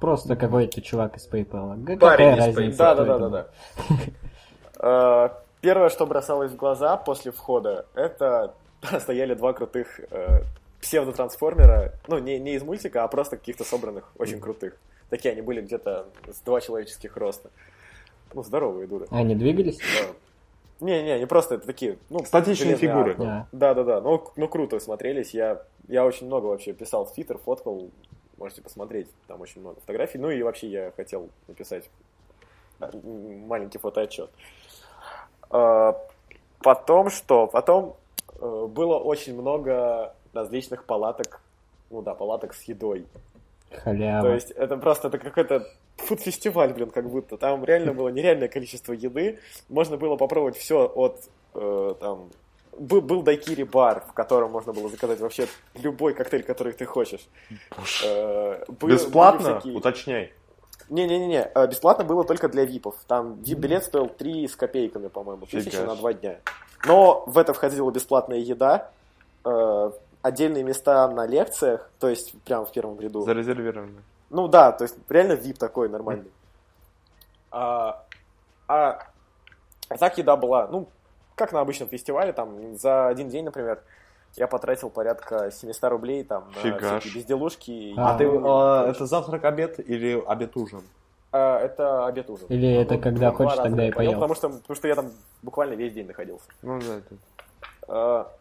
[0.00, 1.76] Просто какой-то чувак из PayPal.
[1.76, 2.78] Г- Парень Какая из разница?
[2.78, 3.46] Да, да, да, да,
[4.78, 5.42] да.
[5.60, 8.54] Первое, что бросалось в глаза после входа, это
[9.00, 10.42] стояли два крутых э,
[10.80, 14.76] псевдотрансформера, ну, не, не из мультика, а просто каких-то собранных, очень крутых.
[15.10, 17.50] Такие они были где-то с два человеческих роста.
[18.34, 19.06] Ну, здоровые дуры.
[19.10, 19.78] Они двигались?
[19.78, 20.14] Да.
[20.80, 23.12] Не-не, они просто это такие, ну, Статичные фигуры.
[23.12, 23.24] армы.
[23.24, 23.46] Да.
[23.52, 25.34] Да-да-да, ну, к- ну круто смотрелись.
[25.34, 27.90] Я, я очень много вообще писал в Твиттер, фоткал,
[28.36, 30.18] можете посмотреть, там очень много фотографий.
[30.18, 31.90] Ну и вообще я хотел написать
[32.78, 34.30] маленький фотоотчет.
[35.50, 35.96] А,
[36.60, 37.46] Потом что?
[37.46, 37.96] Потом
[38.40, 41.40] э, было очень много различных палаток,
[41.90, 43.06] ну да, палаток с едой.
[43.70, 44.28] Халява.
[44.28, 45.66] То есть это просто это какой-то
[45.98, 47.36] фуд-фестиваль, блин, как будто.
[47.36, 49.38] Там реально было нереальное количество еды.
[49.68, 51.20] Можно было попробовать все от
[51.54, 52.30] э, там
[52.78, 57.26] был, был дайкири бар, в котором можно было заказать вообще любой коктейль, который ты хочешь.
[58.04, 59.60] Э, был- Бесплатно?
[59.60, 60.32] всякие- Уточняй.
[60.88, 62.94] Не-не-не, э, бесплатно было только для випов.
[63.06, 65.98] Там вип-билет стоил 3 с копейками, по-моему, тысячи на ж.
[65.98, 66.38] два дня.
[66.86, 68.90] Но в это входила бесплатная еда,
[69.44, 69.90] э,
[70.22, 73.22] отдельные места на лекциях, то есть прямо в первом ряду.
[73.22, 74.02] Зарезервировано.
[74.30, 76.30] Ну да, то есть реально VIP такой нормальный.
[77.50, 78.04] А,
[78.66, 79.06] а,
[79.88, 80.88] а так еда была, ну,
[81.34, 83.82] как на обычном фестивале, там, за один день, например,
[84.36, 87.94] я потратил порядка 700 рублей там на Фига всякие безделушки.
[87.96, 90.82] А А ты, ну, а, это завтрак, обед или обед-ужин?
[91.32, 92.46] А, это обед ужин.
[92.48, 94.14] Или это когда хочешь, тогда и поел?
[94.14, 95.10] Потому что, потому что я там
[95.42, 96.48] буквально весь день находился.
[96.62, 97.16] Ну да, это...
[97.88, 98.32] А,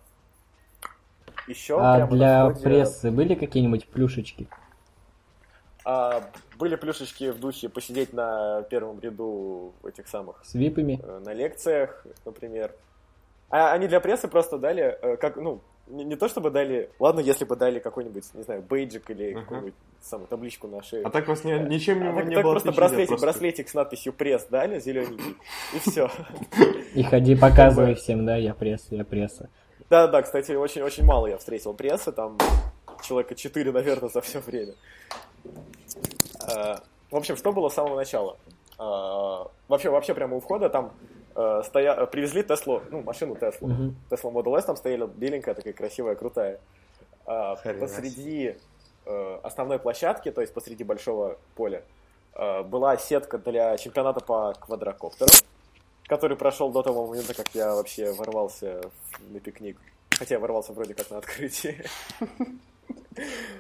[1.48, 4.48] еще А для на входе, прессы были какие-нибудь плюшечки?
[5.90, 6.22] А,
[6.60, 11.00] были плюшечки в духе посидеть на первом ряду этих самых С випами?
[11.02, 12.74] э, на лекциях, например.
[13.50, 17.22] А они для прессы просто дали, э, как, ну, не, не то чтобы дали, ладно,
[17.22, 19.40] если бы дали какой-нибудь, не знаю, бейджик или Ага.
[19.44, 21.08] какую-нибудь самую табличку на шею.
[21.08, 23.70] А так вас не- ничем А не, так, не так было просто браслетик, просто- браслетик
[23.70, 25.38] с надписью пресс дали, зелененький,
[25.74, 26.12] и все.
[26.96, 29.48] И ходи показывай всем, да, я пресса, я пресса.
[29.90, 32.38] Да-да, кстати, очень-очень мало я встретил прессы, там
[33.04, 34.74] человека 4, наверное, за все время.
[36.48, 36.82] А,
[37.12, 38.38] В общем, что было с самого начала?
[38.78, 40.94] А, Вообще, вообще прямо у входа там
[41.36, 42.06] э, стоя...
[42.06, 43.70] привезли Теслу, ну, машину Теслу.
[44.10, 46.60] Tesla Model S там стояла беленькая, такая красивая, крутая.
[47.26, 48.56] Хрена посреди
[49.06, 51.84] э, основной площадки, то есть посреди большого поля,
[52.34, 55.32] э, была сетка для чемпионата по квадрокоптеру,
[56.08, 58.82] который прошел до того момента, как я вообще ворвался
[59.30, 59.78] на пикник.
[60.18, 61.84] Хотя я ворвался вроде как на открытии.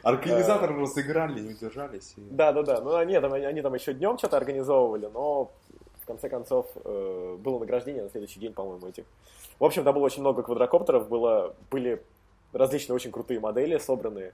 [0.03, 2.13] Организаторы разыграли, не удержались.
[2.17, 2.81] и- Да, да, да.
[2.81, 5.51] Ну, они там, они там еще днем что-то организовывали, но
[6.01, 9.03] в конце концов э, было награждение на следующий день, по-моему, этих.
[9.59, 12.01] В общем, там было очень много квадрокоптеров, было, были
[12.53, 14.33] различные очень крутые модели собранные,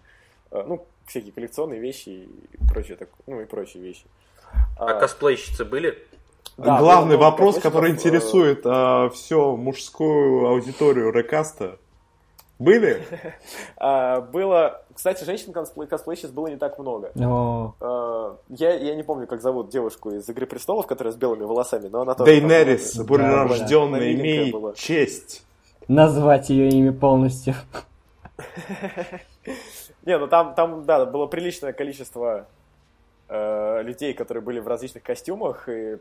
[0.51, 2.29] э, ну, всякие коллекционные вещи и
[2.71, 4.05] прочее, так, ну, и прочие вещи.
[4.77, 5.97] А косплейщицы были?
[6.57, 8.59] да, Главный вопрос, который э, интересует
[9.13, 11.79] всю мужскую аудиторию Рекаста.
[12.63, 13.03] Были?
[13.77, 17.11] а, было, кстати, женщин-косплейщиц было не так много.
[17.81, 21.89] Э, Я, я не помню, как зовут девушку из «Игры престолов», которая с белыми волосами,
[21.89, 22.31] но она тоже...
[22.31, 24.73] Дейнерис, там, бурерожденная, да, имей была.
[24.73, 25.43] честь.
[25.87, 27.55] назвать ее имя полностью.
[30.05, 32.47] Не, ну там, там, да, было приличное количество
[33.83, 35.97] людей, которые были в различных костюмах, и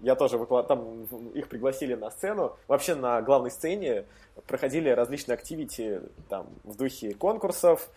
[0.00, 0.68] я тоже выклад...
[0.68, 1.04] там
[1.34, 2.56] их пригласили на сцену.
[2.68, 4.04] Вообще на главной сцене
[4.46, 7.88] проходили различные активити там в духе конкурсов,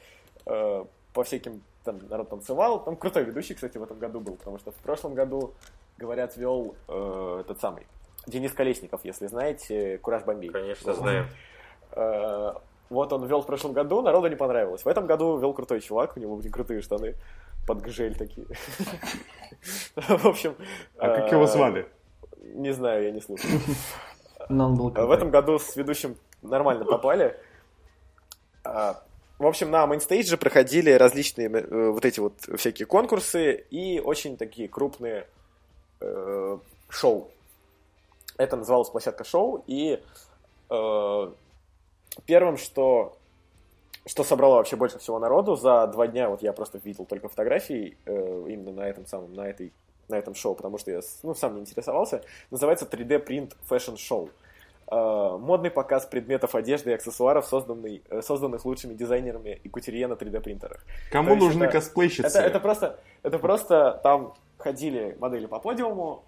[0.46, 2.84] э, по всяким там народ танцевал.
[2.84, 5.54] Там крутой ведущий, кстати, в этом году был, потому что в прошлом году,
[5.98, 7.86] говорят, вел э, этот самый
[8.26, 10.50] Денис Колесников, если знаете, Кураж Бомбей.
[10.50, 11.28] Конечно, знаем.
[11.92, 12.54] Э,
[12.90, 14.84] Вот он вел в прошлом году, народу не понравилось.
[14.84, 17.16] В этом году вел крутой чувак, у него были крутые штаны
[17.72, 18.46] под гжель такие.
[19.96, 20.58] В общем...
[20.98, 21.88] А как его э, звали?
[22.42, 23.50] Не знаю, я не слушал.
[24.50, 25.16] Но он был В крутой.
[25.16, 27.38] этом году с ведущим нормально попали.
[28.66, 29.02] А,
[29.40, 34.68] В общем, на мейнстейдже проходили различные э, вот эти вот всякие конкурсы и очень такие
[34.68, 35.26] крупные
[36.02, 36.58] э,
[36.90, 37.32] шоу.
[38.38, 40.04] Это называлось площадка шоу, и
[40.70, 41.32] э,
[42.26, 43.18] первым, что,
[44.06, 47.98] что собрало вообще больше всего народу за два дня, вот я просто видел только фотографии
[48.06, 49.74] э, именно на этом самом, на этой
[50.08, 54.30] на этом шоу, потому что я ну, сам не интересовался, называется 3D Print Fashion Show.
[54.92, 60.14] Э, модный показ предметов одежды и аксессуаров, созданный, э, созданных лучшими дизайнерами и кутюрье на
[60.14, 60.84] 3D принтерах.
[61.12, 62.28] Кому нужны это- косплейщицы?
[62.28, 66.26] Это, это просто, это просто там ходили модели по подиуму,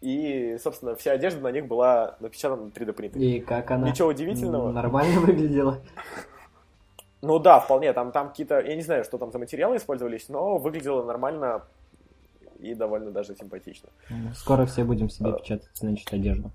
[0.00, 3.36] и, собственно, вся одежда на них была напечатана на 3D принтере.
[3.36, 3.88] И как она?
[3.88, 4.72] Ничего удивительного.
[4.72, 5.78] Нормально выглядела.
[7.22, 10.56] Ну да, вполне, там, там какие-то, я не знаю, что там за материалы использовались, но
[10.58, 11.62] выглядело нормально
[12.58, 13.90] и довольно даже симпатично.
[14.34, 15.10] Скоро все будем А.
[15.10, 16.50] себе печатать, значит, одежду.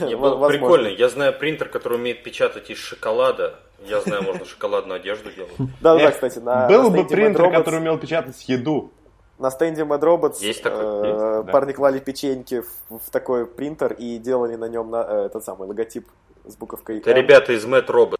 [0.00, 0.48] Не, Во- было возможно.
[0.48, 0.88] прикольно.
[0.88, 3.54] Я знаю принтер, который умеет печатать из шоколада.
[3.86, 5.52] Я знаю, можно шоколадную одежду делать.
[5.80, 8.90] Да-да, Эх, кстати, на, Был бы принтер, Robots- который умел печатать еду.
[9.38, 10.84] На стенде Mad Robots Есть такой?
[11.08, 11.50] э, да.
[11.50, 16.06] парни клали печеньки в, такой принтер и делали на нем э, этот самый логотип
[16.44, 18.16] с буковкой Это ребята из Mad Robot.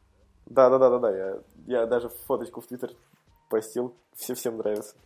[0.50, 1.16] Да, да, да, да, да.
[1.16, 2.90] Я, я даже фоточку в Твиттер
[3.48, 3.94] постил.
[4.14, 4.96] Все всем нравится.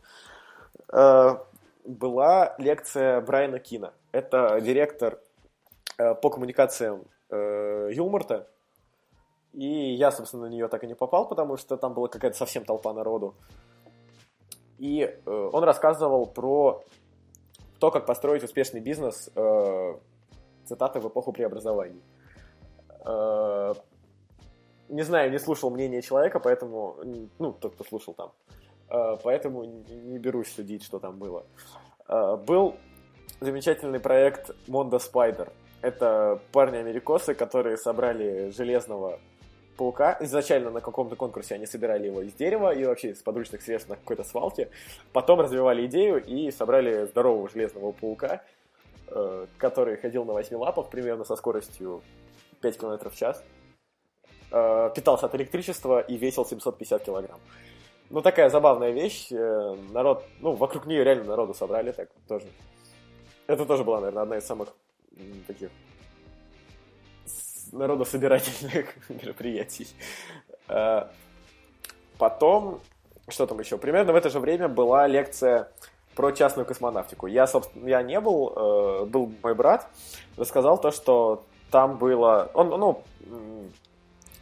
[0.91, 1.37] Э,
[1.85, 3.93] была лекция Брайана Кина.
[4.11, 5.21] Это директор
[5.99, 8.49] э, по коммуникациям э, Юлморта.
[9.53, 12.65] И я, собственно, на нее так и не попал, потому что там была какая-то совсем
[12.65, 13.35] толпа народу.
[14.79, 16.83] И э, он рассказывал про
[17.79, 19.95] то, как построить успешный бизнес, э,
[20.65, 22.03] цитаты, в эпоху преобразований.
[24.89, 26.97] Не знаю, не слушал мнение человека, поэтому,
[27.39, 28.33] ну, тот, кто слушал там,
[28.91, 31.45] э, поэтому не берусь судить, что там было.
[32.09, 32.77] Э, был
[33.41, 35.51] замечательный проект Mondo Spider.
[35.81, 39.21] Это парни-америкосы, которые собрали железного
[39.77, 40.17] паука.
[40.21, 43.97] Изначально на каком-то конкурсе они собирали его из дерева и вообще из подручных средств на
[43.97, 44.71] какой-то свалке.
[45.13, 48.43] Потом развивали идею и собрали здорового железного паука,
[49.09, 52.03] э, который ходил на восьми лапах примерно со скоростью
[52.61, 53.43] 5 км в час.
[54.51, 57.41] Э, питался от электричества и весил 750 килограмм.
[58.11, 59.33] Ну, такая забавная вещь.
[59.33, 62.47] Э, народ, ну, вокруг нее реально народу собрали, так тоже.
[63.47, 64.69] Это тоже была, наверное, одна из самых
[65.47, 65.71] таких
[67.73, 69.89] народособирательных мероприятий.
[70.69, 71.07] Э,
[72.19, 72.81] потом,
[73.29, 73.77] что там еще?
[73.77, 75.69] Примерно в это же время была лекция
[76.15, 77.27] про частную космонавтику.
[77.27, 79.89] Я, собственно, я не был, был мой брат,
[80.37, 81.43] рассказал то, что
[81.73, 82.53] там было...
[82.55, 83.03] Он, ну,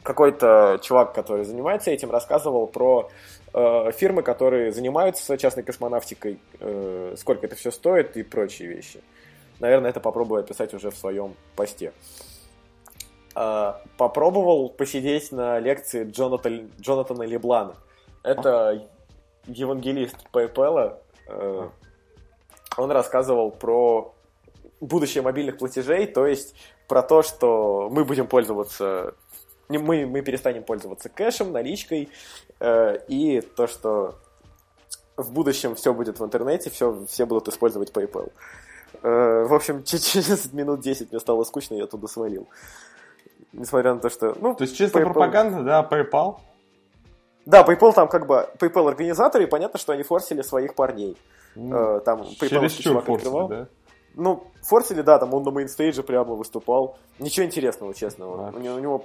[0.02, 3.10] какой-то чувак, который занимается этим, рассказывал про
[3.52, 9.02] э, фирмы, которые занимаются частной космонавтикой, э, сколько это все стоит и прочие вещи.
[9.60, 11.92] Наверное, это попробую описать уже в своем посте.
[13.34, 17.76] Э, попробовал посидеть на лекции Джонатан, Джонатана Леблана.
[18.22, 18.88] Это
[19.46, 20.98] евангелист PayPal.
[21.28, 21.68] Э,
[22.76, 24.14] он рассказывал про
[24.80, 26.56] будущее мобильных платежей, то есть
[26.88, 29.14] про то, что мы будем пользоваться
[29.78, 32.08] мы, мы перестанем пользоваться кэшем, наличкой,
[32.60, 34.16] э, и то, что
[35.16, 38.32] в будущем все будет в интернете, все, все будут использовать PayPal.
[39.02, 42.48] Э, в общем, через минут 10 мне стало скучно, я туда свалил.
[43.52, 44.36] Несмотря на то, что...
[44.40, 45.04] Ну, то есть чисто PayPal...
[45.04, 46.36] пропаганда, да, PayPal?
[47.44, 51.16] Да, PayPal там как бы PayPal организаторы, и понятно, что они форсили своих парней.
[51.54, 53.48] Ну, там PayPal чувак форсили, открывал.
[53.48, 53.68] Да?
[54.14, 56.98] Ну, форсили, да, там он на мейнстейдже прямо выступал.
[57.18, 58.26] Ничего интересного, честно.
[58.26, 58.52] А.
[58.54, 59.04] У, него, у него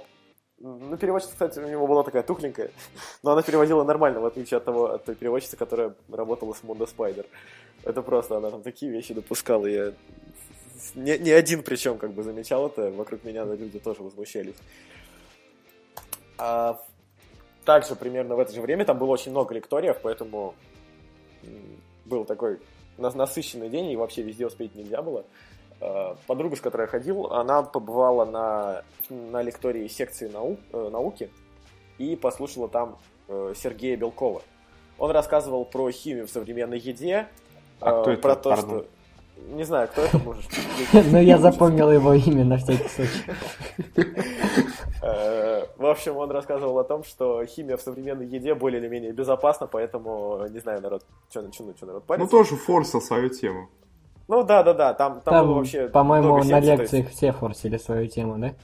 [0.60, 2.70] ну, переводчица, кстати, у него была такая тухленькая,
[3.22, 6.88] но она переводила нормально, в отличие от того, от той переводчицы, которая работала с Mondo
[6.88, 7.26] Spider.
[7.84, 9.92] Это просто, она там такие вещи допускала, я
[10.94, 14.56] не, не один причем как бы замечал это, вокруг меня люди тоже возмущались.
[16.38, 16.80] А
[17.64, 20.54] также примерно в это же время там было очень много лекториев, поэтому
[22.04, 22.58] был такой
[22.96, 25.24] насыщенный день, и вообще везде успеть нельзя было.
[25.80, 31.30] Э, подруга, с которой я ходил, она побывала на, на лектории секции нау, э, науки
[31.98, 32.98] и послушала там
[33.28, 34.42] э, Сергея Белкова.
[34.98, 37.28] Он рассказывал про химию в современной еде,
[37.80, 38.42] а кто про это?
[38.42, 38.80] то, Пардон.
[38.80, 38.86] что...
[39.54, 40.50] Не знаю, кто это может.
[40.92, 43.22] Ну, я запомнил его имя на всякий случай.
[45.00, 49.68] В общем, он рассказывал о том, что химия в современной еде более или менее безопасна,
[49.68, 52.24] поэтому, не знаю, народ, что, что, что народ парится.
[52.24, 53.68] Ну, тоже форсил свою тему.
[54.28, 55.88] Ну да, да, да, там, там, там вообще.
[55.88, 58.54] По-моему, на лекциях все форсили свою тему, да?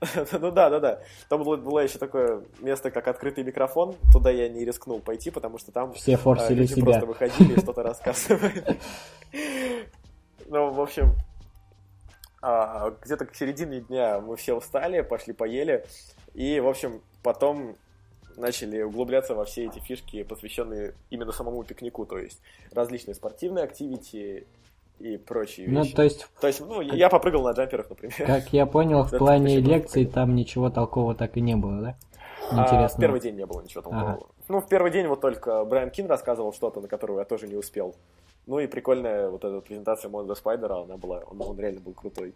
[0.32, 1.00] ну да, да, да.
[1.28, 3.94] Там было, было еще такое место, как открытый микрофон.
[4.12, 6.84] Туда я не рискнул пойти, потому что там все форсили люди себя.
[6.84, 8.78] просто выходили и что-то рассказывали.
[10.48, 11.14] ну, в общем,
[12.42, 15.86] а, где-то к середине дня мы все устали, пошли поели.
[16.34, 17.76] И, в общем, потом
[18.36, 22.40] начали углубляться во все эти фишки, посвященные именно самому пикнику, то есть
[22.70, 24.46] различные спортивные активити,
[24.98, 25.94] и прочие ну, вещи.
[25.94, 28.14] То есть, то есть, ну, я попрыгал на джамперах, например.
[28.16, 31.96] Как я понял, в плане лекций там ничего толкового так и не было, да?
[32.50, 32.84] Интересно.
[32.84, 34.10] А, в первый день не было ничего толкового.
[34.10, 34.20] Ага.
[34.48, 37.56] Ну, в первый день вот только Брайан Кин рассказывал что-то, на которого я тоже не
[37.56, 37.94] успел.
[38.46, 42.34] Ну и прикольная вот эта презентация Монда Спайдера, она была, он, он реально был крутой.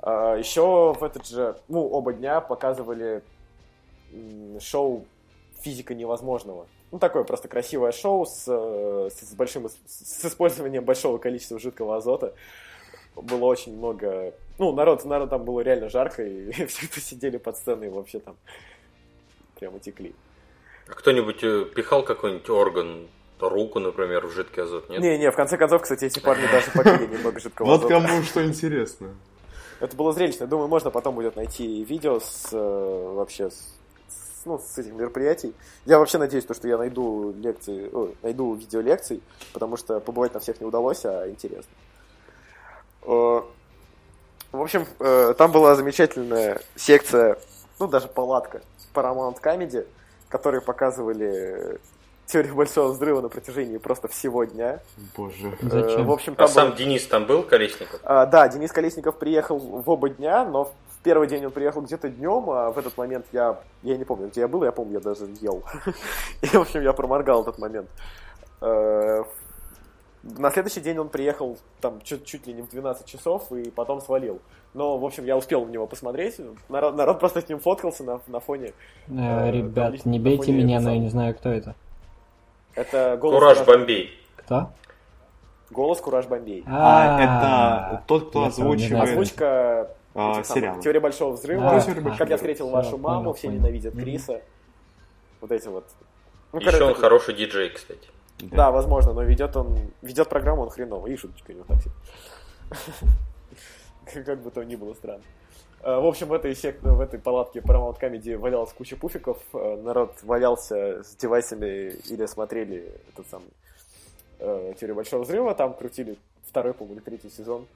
[0.00, 3.22] А, еще в этот же, ну, оба дня показывали
[4.60, 5.06] шоу
[5.62, 6.66] «Физика невозможного».
[6.90, 12.34] Ну, такое просто красивое шоу с, э, с, большим, с использованием большого количества жидкого азота.
[13.16, 14.34] Было очень много...
[14.58, 18.36] Ну, народ, народ там было реально жарко, и все, кто сидели под сценой, вообще там
[19.58, 20.14] прямо текли.
[20.88, 23.08] А кто-нибудь э, пихал какой-нибудь орган,
[23.40, 25.00] руку, например, в жидкий азот, нет?
[25.00, 27.94] Не-не, в конце концов, кстати, эти парни даже попили немного жидкого азота.
[27.94, 29.14] Вот кому что интересно.
[29.80, 30.46] Это было зрелищно.
[30.46, 33.74] Думаю, можно потом будет найти видео с э, вообще с
[34.44, 35.54] ну, с этих мероприятий.
[35.84, 39.22] Я вообще надеюсь, то, что я найду лекции, о, найду видео лекций,
[39.52, 41.70] потому что побывать на всех не удалось, а интересно.
[43.02, 43.42] Э,
[44.52, 47.38] в общем, э, там была замечательная секция,
[47.78, 48.62] ну, даже палатка
[48.94, 49.86] Paramount Comedy,
[50.28, 51.80] которые показывали
[52.26, 54.80] теорию большого взрыва на протяжении просто всего дня.
[55.16, 55.56] Боже.
[55.60, 56.06] Зачем?
[56.06, 56.54] В общем, там а был...
[56.54, 58.00] сам Денис там был, Колесников?
[58.04, 60.72] А, да, Денис Колесников приехал в оба дня, но
[61.02, 64.42] первый день он приехал где-то днем, а в этот момент я, я не помню, где
[64.42, 65.62] я был, я помню, я даже ел.
[66.42, 67.88] И, в общем, я проморгал этот момент.
[68.60, 69.24] Э,
[70.22, 74.00] на следующий день он приехал там чуть, чуть ли не в 12 часов и потом
[74.00, 74.40] свалил.
[74.74, 76.40] Но, в общем, я успел на него посмотреть.
[76.68, 78.72] Народ, народ просто с ним фоткался на, на фоне.
[79.08, 81.74] Э, ребят, не бейте меня, но я не знаю, кто это.
[82.74, 84.10] Это голос Кураж Бомбей.
[84.36, 84.70] Кто?
[85.70, 86.64] Голос Кураж Бомбей.
[86.66, 89.10] А, это тот, кто озвучивает...
[89.10, 90.80] Озвучка а, сериал.
[90.80, 91.82] Теория большого взрыва.
[92.18, 94.42] Как я встретил вашу маму, все ненавидят Криса.
[95.40, 95.86] Вот эти вот.
[96.52, 98.08] Ну, Еще он хороший диджей, кстати.
[98.38, 98.56] Да.
[98.56, 101.92] да, возможно, но ведет он ведет программу он хреново, и шуточка у него так себе.
[104.24, 105.22] Как бы то ни было странно.
[105.82, 106.80] Э, в общем, в этой, сек...
[106.82, 113.00] в этой палатке Paramount Comedy валялась куча пуфиков, э, народ валялся с девайсами или смотрели
[113.12, 113.50] этот самый
[114.38, 117.66] э, Теорию Большого Взрыва, там крутили второй, по-моему, или третий сезон.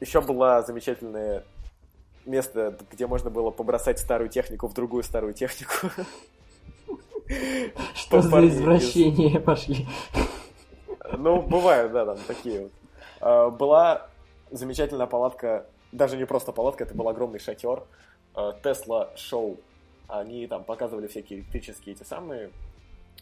[0.00, 1.44] Еще было замечательное
[2.24, 5.90] место, где можно было побросать старую технику в другую старую технику.
[7.94, 9.86] Что за извращения пошли?
[11.16, 12.72] Ну, бывают, да, там такие вот.
[13.20, 14.08] А, была
[14.50, 17.82] замечательная палатка, даже не просто палатка, это был огромный шатер.
[18.62, 19.58] Тесла шоу.
[20.06, 22.50] Они там показывали всякие электрические эти самые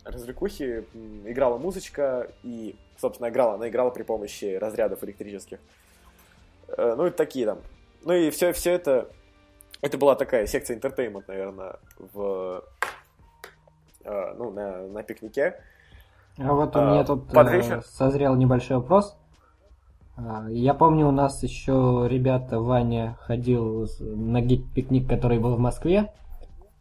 [0.05, 0.85] развлекухи.
[1.25, 3.55] Играла музычка и, собственно, играла.
[3.55, 5.59] Она играла при помощи разрядов электрических.
[6.77, 7.59] Э, ну, и такие там.
[8.05, 9.09] Ну и все, все это...
[9.83, 12.65] Это была такая секция entertainment, наверное, в
[14.07, 15.57] Э, ну, на, на пикнике.
[16.39, 17.83] А вот у меня а, тут под вечер...
[17.83, 19.17] созрел небольшой вопрос.
[20.17, 26.13] А, я помню, у нас еще ребята, Ваня ходил на пикник, который был в Москве.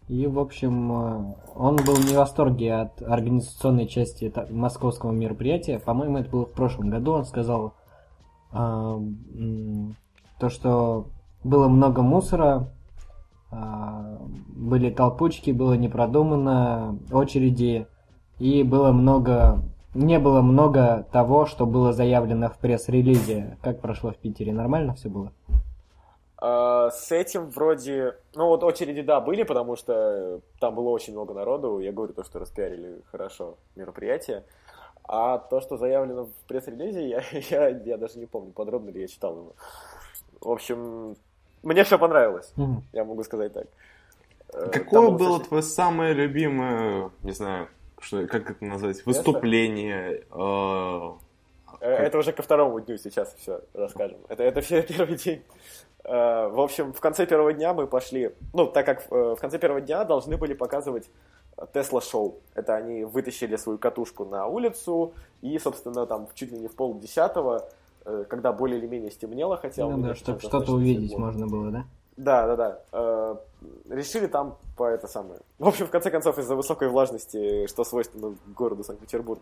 [0.08, 5.80] И, в общем, э, он был не в восторге от организационной части московского мероприятия.
[5.80, 7.14] По-моему, это было в прошлом году.
[7.14, 7.75] Он сказал а,
[10.40, 11.08] то, что
[11.44, 12.70] было много мусора,
[13.52, 17.88] а, были толпучки, было не продумано, очереди,
[18.40, 19.62] и было много,
[19.94, 23.58] не было много того, что было заявлено в пресс-релизе.
[23.62, 24.52] Как прошло в Питере?
[24.54, 25.32] Нормально все было?
[26.38, 28.16] А, с этим вроде...
[28.36, 31.80] Ну вот очереди, да, были, потому что там было очень много народу.
[31.80, 34.44] Я говорю то, что распиарили хорошо мероприятие.
[35.08, 39.08] А то, что заявлено в пресс-релизе, я, я, я даже не помню, подробно ли я
[39.08, 39.54] читал его.
[40.42, 41.16] В общем,
[41.64, 43.68] мне все понравилось, mm я могу сказать так.
[44.54, 47.68] Э, Какое было, было твое самое любимое, не знаю,
[48.00, 50.24] что, как это назвать, выступление?
[50.32, 51.12] Э,
[51.82, 54.20] э, это уже ко второму дню сейчас все расскажем.
[54.30, 55.44] Это, это все первый день.
[56.04, 60.04] В общем, в конце первого дня мы пошли, ну, так как в конце первого дня
[60.04, 61.10] должны были показывать
[61.74, 62.40] Тесла шоу.
[62.54, 67.00] Это они вытащили свою катушку на улицу и, собственно, там чуть ли не в пол
[67.00, 67.70] десятого
[68.06, 69.84] Э, когда более или менее стемнело, хотя...
[69.84, 71.20] Ну да, чтобы что-то увидеть было.
[71.20, 71.86] можно было, да?
[72.18, 72.80] Да, да, да.
[72.92, 73.36] Э,
[73.90, 75.40] решили там по это самое.
[75.58, 79.42] В общем, в конце концов, из-за высокой влажности, что свойственно городу Санкт-Петербург,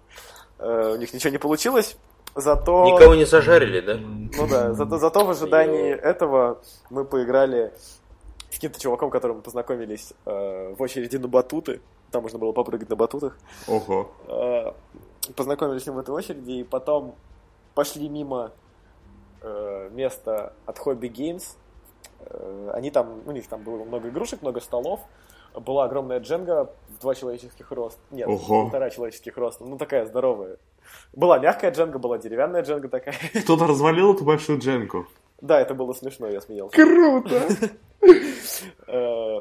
[0.60, 1.98] э, у них ничего не получилось.
[2.36, 2.86] Зато...
[2.86, 3.98] Никого не зажарили, да?
[3.98, 7.74] Ну да, зато, зато в ожидании этого мы поиграли
[8.50, 11.82] с каким-то чуваком, которым мы познакомились э, в очереди на батуты.
[12.14, 13.36] Там можно было попрыгать на батутах.
[13.68, 14.12] Ого.
[14.28, 14.74] Э,
[15.36, 17.16] познакомились ним в этой очереди, и потом
[17.74, 18.52] пошли мимо
[19.42, 21.44] э, места от Hobby Games.
[22.20, 25.00] Э, они там, у них там было много игрушек, много столов.
[25.56, 28.00] Была огромная дженга в два человеческих роста.
[28.12, 28.66] Нет, Ого.
[28.66, 29.64] полтора человеческих роста.
[29.64, 30.58] Ну, такая здоровая.
[31.14, 33.16] Была мягкая дженга, была деревянная дженга такая.
[33.44, 35.08] Кто-то развалил эту большую дженгу.
[35.42, 36.76] Да, это было смешно, я смеялся.
[36.76, 37.42] Круто!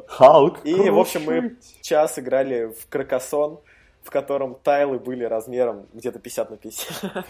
[0.08, 0.64] Халк.
[0.64, 3.60] И, в общем, мы час играли в Кракосон,
[4.02, 7.26] в котором тайлы были размером где-то 50 на 50.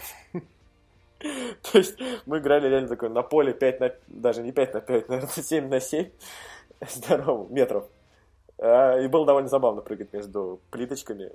[1.71, 3.91] То есть мы играли реально такое на поле 5 на...
[4.07, 6.09] Даже не 5 на 5, наверное, 7 на 7
[6.89, 7.85] здорово, метров.
[8.57, 11.31] А, и было довольно забавно прыгать между плиточками.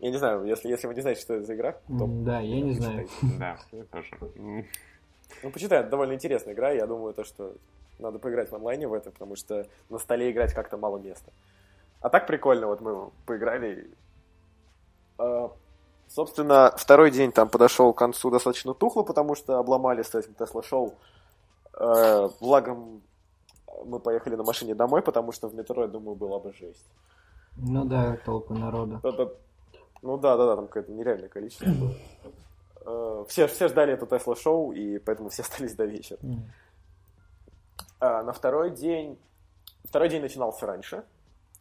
[0.00, 2.06] Я не знаю, если, если вы не знаете, что это за игра, то...
[2.06, 3.06] Да, я не знаю.
[3.38, 3.58] Да,
[3.90, 4.16] тоже.
[5.42, 6.70] Ну, почитай, это довольно интересная игра.
[6.70, 7.54] Я думаю, то, что
[7.98, 11.32] надо поиграть в онлайне в это, потому что на столе играть как-то мало места.
[12.00, 13.90] А так прикольно, вот мы поиграли.
[15.18, 15.50] А,
[16.10, 20.60] Собственно, второй день там подошел к концу достаточно тухло, потому что обломали с этим Тесла
[20.60, 20.94] Шоу.
[21.78, 23.02] Э, благом
[23.84, 26.84] мы поехали на машине домой, потому что в метро, я думаю, была бы жесть.
[27.56, 29.00] Ну да, толпа народа.
[30.02, 31.94] Ну да, да, да, там какое-то нереальное количество было.
[32.84, 36.18] Э, все, все ждали это Тесла шоу, и поэтому все остались до вечера.
[36.22, 36.40] Mm.
[38.00, 39.18] А на второй день...
[39.84, 41.04] Второй день начинался раньше,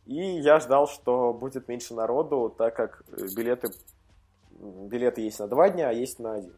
[0.06, 3.04] и я ждал, что будет меньше народу, так как
[3.36, 3.70] билеты
[4.60, 6.54] билеты есть на два дня, а есть на один.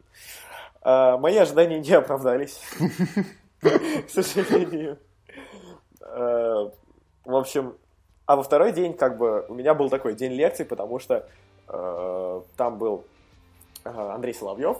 [0.80, 2.60] А, мои ожидания не оправдались,
[3.60, 4.98] к сожалению.
[6.00, 6.70] А,
[7.24, 7.76] в общем,
[8.26, 11.28] а во второй день, как бы, у меня был такой день лекций, потому что
[11.68, 13.04] э, там был
[13.84, 14.78] Андрей Соловьев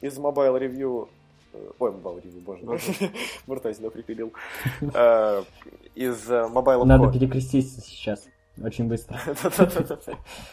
[0.00, 1.08] из Mobile Review,
[1.52, 2.80] э, ой, Mobile Review, боже мой,
[3.46, 4.32] Муртай сюда припилил,
[4.80, 5.42] э,
[5.94, 8.28] из Mobile Надо перекреститься сейчас.
[8.62, 9.18] Очень быстро.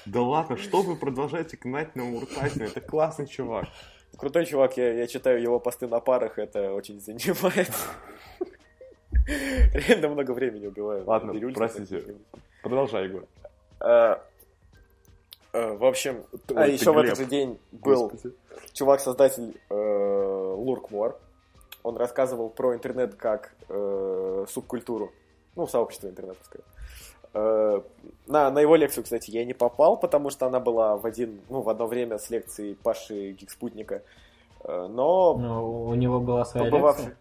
[0.05, 2.65] Да ладно, что вы продолжаете гнать на Муртазина?
[2.65, 3.65] Это классный чувак.
[4.17, 7.71] Крутой чувак, я, я читаю его посты на парах, это очень занимает.
[9.27, 11.03] Реально много времени убиваю.
[11.05, 12.15] Ладно, простите.
[12.61, 13.27] Продолжай, Егор.
[15.55, 18.11] В общем, а еще в этот же день был
[18.73, 21.17] чувак-создатель Луркмор.
[21.81, 23.53] Он рассказывал про интернет как
[24.49, 25.11] субкультуру.
[25.55, 27.83] Ну, сообщество интернета, скажем.
[28.27, 31.61] На, на его лекцию, кстати, я не попал, потому что она была в, один, ну,
[31.61, 34.01] в одно время с лекцией Паши Гигспутника.
[34.63, 34.87] Но...
[34.87, 36.97] Но ну, у него была своя побывав...
[36.97, 37.17] лекция?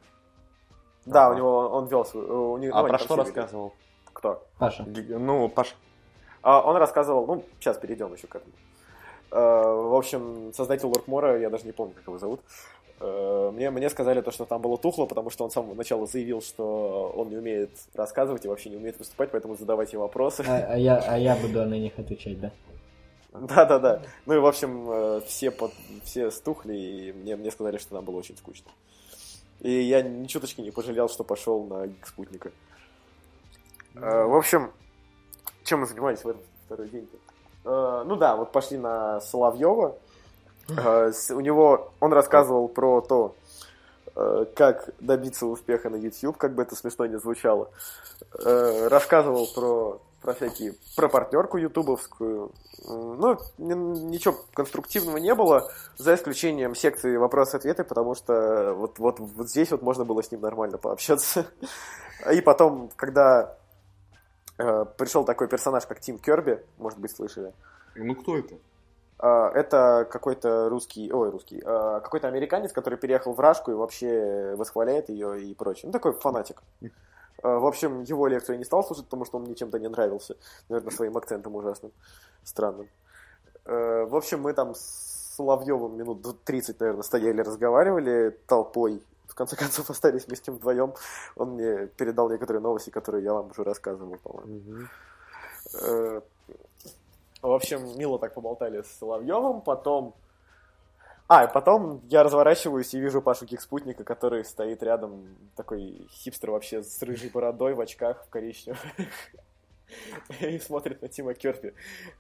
[1.07, 2.53] Да, у него он вел свою...
[2.53, 3.75] У него, а ну, про что рассказывал?
[4.13, 4.43] Кто?
[4.59, 4.85] Паша.
[4.87, 5.75] Ну, Паша.
[6.45, 8.53] А, он рассказывал, ну, сейчас перейдем еще к этому.
[9.31, 12.41] В общем, создатель Лоркмора, я даже не помню, как его зовут,
[13.01, 16.41] мне, мне сказали то, что там было тухло, потому что он с самого начала заявил,
[16.41, 20.45] что он не умеет рассказывать и вообще не умеет выступать, поэтому задавайте вопросы.
[20.47, 22.53] А, а, я, а я буду на них отвечать, да?
[23.33, 24.03] Да-да-да.
[24.27, 25.73] Ну и, в общем, все, под,
[26.05, 28.71] все стухли, и мне, мне сказали, что нам было очень скучно.
[29.61, 32.53] И я ни чуточки не пожалел, что пошел на спутника.
[33.95, 34.27] Mm-hmm.
[34.29, 34.71] В общем,
[35.65, 37.09] чем мы занимались в этот второй день?
[37.65, 38.05] -то?
[38.05, 39.97] Ну да, вот пошли на Соловьева.
[40.69, 43.35] У него он рассказывал про то,
[44.55, 47.71] как добиться успеха на YouTube, как бы это смешно не звучало.
[48.33, 52.53] Рассказывал про, про всякие, про партнерку ютубовскую.
[52.87, 59.71] Ну, ничего конструктивного не было, за исключением секции вопросы-ответы, потому что вот, вот, вот здесь
[59.71, 61.47] вот можно было с ним нормально пообщаться.
[62.33, 63.64] И потом, когда э,
[64.57, 67.53] пришел такой персонаж, как Тим Керби, может быть, слышали.
[67.95, 68.55] Ну, кто это?
[69.19, 74.55] Э, это какой-то русский, ой, русский, э, какой-то американец, который переехал в Рашку и вообще
[74.57, 75.87] восхваляет ее и прочее.
[75.87, 76.63] Ну, такой фанатик.
[76.83, 76.89] Э,
[77.43, 80.37] в общем, его лекцию я не стал слушать, потому что он мне чем-то не нравился.
[80.69, 81.93] Наверное, своим акцентом ужасным,
[82.43, 82.89] странным.
[83.65, 89.03] Э, в общем, мы там с Соловьевым минут 30, наверное, стояли, разговаривали толпой.
[89.35, 90.95] В конце концов, остались мы с ним вдвоем.
[91.35, 94.89] Он мне передал некоторые новости, которые я вам уже рассказывал, по-моему.
[95.73, 96.23] Угу.
[97.43, 100.15] В общем, мило так поболтали с Соловьевым, потом...
[101.27, 105.27] А, и потом я разворачиваюсь и вижу Пашу Гик-спутника, который стоит рядом,
[105.57, 108.81] такой хипстер вообще с рыжей бородой, в очках, в коричневых.
[110.41, 111.73] И смотрит на Тима Керпи.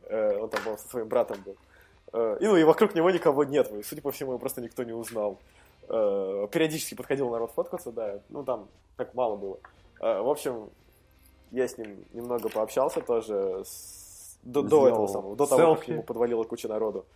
[0.05, 1.57] Э, он там был со своим братом был.
[2.12, 3.71] Э, и, ну, и вокруг него никого нет.
[3.85, 5.39] Судя по всему, его просто никто не узнал.
[5.89, 8.20] Э, периодически подходил народ фоткаться, да.
[8.28, 9.59] Ну, там так мало было.
[10.01, 10.70] В общем,
[11.51, 14.39] я с ним немного пообщался тоже с...
[14.43, 15.80] до, до этого самого, до того, селфи.
[15.80, 17.07] как ему подвалила куча народу.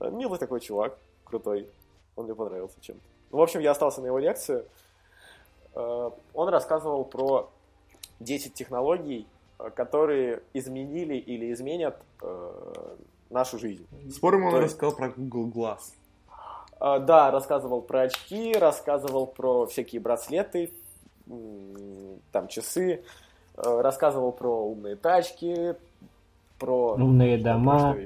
[0.00, 1.68] Милый такой чувак, крутой.
[2.16, 3.02] Он мне понравился чем-то.
[3.30, 4.64] Ну, в общем, я остался на его лекции.
[5.74, 7.50] Он рассказывал про
[8.20, 9.26] 10 технологий,
[9.74, 12.96] которые изменили или изменят э,
[13.30, 13.86] нашу жизнь.
[14.10, 15.94] Спорим, он То рассказал про Google Glass.
[16.84, 20.74] Э, да, рассказывал про очки, рассказывал про всякие браслеты,
[22.30, 23.02] там часы,
[23.56, 25.76] э, рассказывал про умные тачки,
[26.58, 26.94] про...
[26.94, 27.96] Умные дома.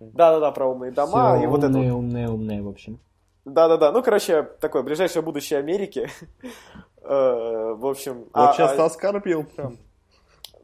[0.00, 1.36] Да-да-да, про умные дома.
[1.36, 2.98] Все и вот умные, это умные, умные, в общем.
[3.44, 6.10] Да-да-да, ну, короче, такое ближайшее будущее Америки.
[7.08, 8.24] Э, в общем...
[8.34, 8.86] Вот а, сейчас а...
[8.86, 9.76] оскорбил прям.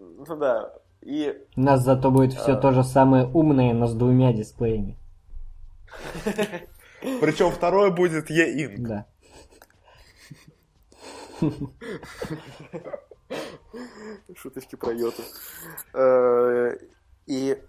[0.01, 0.73] Ну да.
[1.01, 1.41] И...
[1.55, 2.57] У нас зато будет все а...
[2.57, 4.97] то же самое умное, но с двумя дисплеями.
[7.21, 8.77] Причем второе будет E-Ink.
[8.79, 9.07] Да.
[14.37, 15.23] Шуточки про йоту.
[15.95, 16.77] Э,
[17.27, 17.61] и,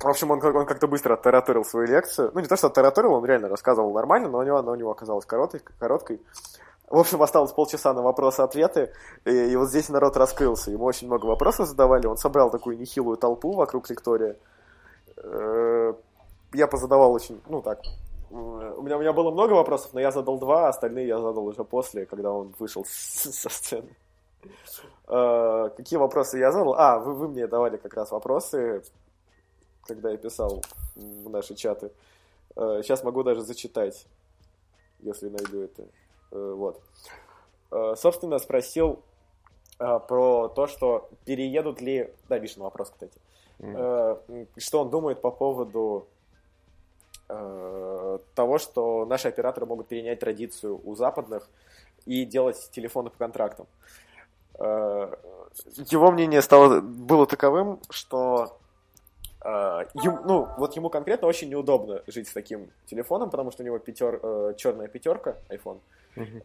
[0.00, 2.30] в общем, он, он как-то быстро оттараторил свою лекцию.
[2.34, 4.90] Ну, не то, что оттараторил, он реально рассказывал нормально, но у него, она у него
[4.90, 5.60] оказалась короткой.
[5.78, 6.20] короткой.
[6.88, 8.92] В общем, осталось полчаса на вопросы-ответы,
[9.24, 10.70] и, и вот здесь народ раскрылся.
[10.70, 14.36] Ему очень много вопросов задавали, он собрал такую нехилую толпу вокруг лектория.
[15.16, 15.94] Э,
[16.52, 17.80] я позадавал очень, ну так,
[18.32, 21.64] у меня, у меня было много вопросов, но я задал два, остальные я задал уже
[21.64, 23.94] после, когда он вышел со сцены.
[25.08, 26.74] Э, какие вопросы я задал?
[26.74, 28.82] А, вы, вы мне давали как раз вопросы,
[29.86, 30.62] когда я писал
[30.94, 31.92] в наши чаты.
[32.54, 34.06] Сейчас э, могу даже зачитать,
[35.00, 35.84] если найду это.
[36.30, 36.80] Э, вот.
[37.96, 39.02] Собственно, спросил
[39.78, 42.12] про то, что переедут ли...
[42.28, 43.18] Да, Вишен вопрос, кстати.
[43.60, 44.48] Mm-hmm.
[44.58, 46.06] Что он думает по поводу
[48.34, 51.48] того, что наши операторы могут перенять традицию у западных
[52.06, 53.66] и делать телефоны по контрактам.
[54.58, 58.56] Его мнение стало, было таковым, что
[59.44, 63.66] А, ем- ну, вот ему конкретно очень неудобно жить с таким телефоном, потому что у
[63.66, 65.78] него пятер, э, черная пятерка, iPhone.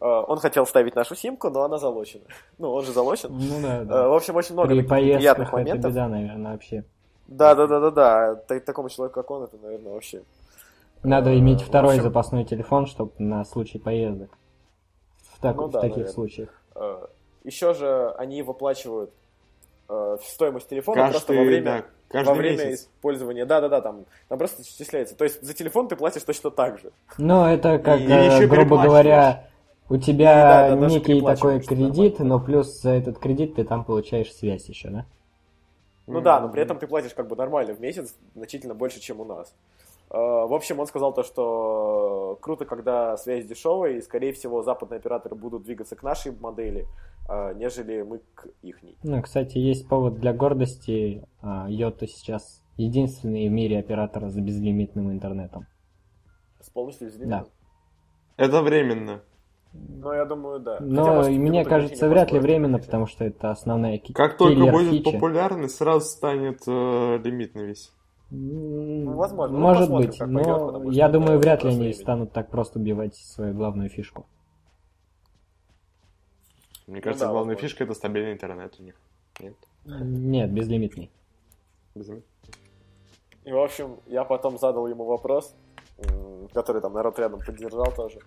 [0.01, 2.23] Он хотел вставить нашу симку, но она залочена.
[2.57, 3.29] Ну, он же залочен.
[3.31, 4.07] Ну да, да.
[4.09, 5.91] в общем, очень много При неприятных поездках это моментов.
[5.91, 6.83] беда, наверное, вообще.
[7.27, 8.35] Да, да, да, да, да.
[8.35, 10.23] Та- Такому человеку, как он, это, наверное, вообще.
[11.03, 14.29] Надо Э, иметь в второй общем- запасной телефон, чтобы на случай поездок.
[15.33, 16.13] В, так- Ну в да, таких наверное.
[16.13, 16.61] случаях.
[17.43, 19.11] Еще же они выплачивают
[19.89, 22.81] э, стоимость телефона просто во Каждый, время, да, каждый во время месяц.
[22.81, 23.45] использования.
[23.45, 25.15] Да, да, да, там, там просто исчисляется.
[25.15, 26.91] То есть за телефон ты платишь точно так же.
[27.17, 29.47] Ну, это как, И э, еще грубо говоря,
[29.89, 32.37] у И да, тебя да, даже некий такой кредит, нормально.
[32.39, 35.05] но плюс за этот кредит ты там получаешь связь еще, да?
[36.05, 39.21] Ну да, но при этом ты платишь как бы нормально в месяц, значительно больше, чем
[39.21, 39.53] у нас.
[40.09, 44.99] Э, В общем, он сказал то, что круто, когда связь дешевая, и, скорее всего, западные
[44.99, 46.85] операторы будут двигаться к нашей модели,
[47.29, 48.97] э, нежели мы к ихней.
[49.03, 51.23] Ну, кстати, есть повод для гордости.
[51.41, 55.65] А, Йота сейчас единственный в мире оператор с безлимитным интернетом.
[56.61, 57.47] С полностью безлимитным.
[58.37, 59.21] Это временно.
[59.73, 60.77] Ну, я думаю, да.
[60.77, 64.71] Хотя, Но может, и мне кажется, вряд ли временно, потому что это основная Как только
[64.71, 65.11] будет фича.
[65.11, 67.91] популярный, сразу станет э, лимитный весь.
[69.17, 69.57] Ну, возможно.
[69.57, 71.93] Ну, Может посмотрим, быть, как пойдет, но потому я думаю, вряд ли они времени.
[71.93, 74.25] станут так просто убивать свою главную фишку.
[76.87, 77.67] Мне кажется, да, главная возможно.
[77.67, 78.95] фишка это стабильный интернет у них.
[79.39, 79.55] Нет?
[79.85, 81.11] Нет, безлимитный.
[81.95, 82.09] Без-
[83.43, 85.53] И, в общем, я потом задал ему вопрос,
[86.53, 88.19] который там народ рядом поддержал тоже.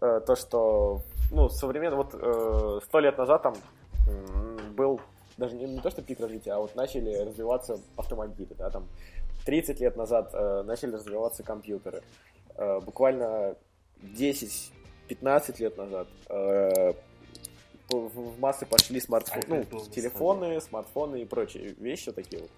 [0.00, 1.00] Э, То, что,
[1.32, 3.54] ну, современно, вот э, сто лет назад там
[4.76, 5.00] был
[5.36, 8.86] даже не, не то, что пик развития, а вот начали развиваться автомобили, да, там
[9.44, 12.02] 30 лет назад э, начали развиваться компьютеры.
[12.56, 13.56] Э, Буквально
[14.02, 14.70] 10-15
[15.60, 16.94] лет назад э, в
[18.08, 22.50] в массы пошли смартфоны, ну, телефоны, смартфоны и прочие вещи такие вот.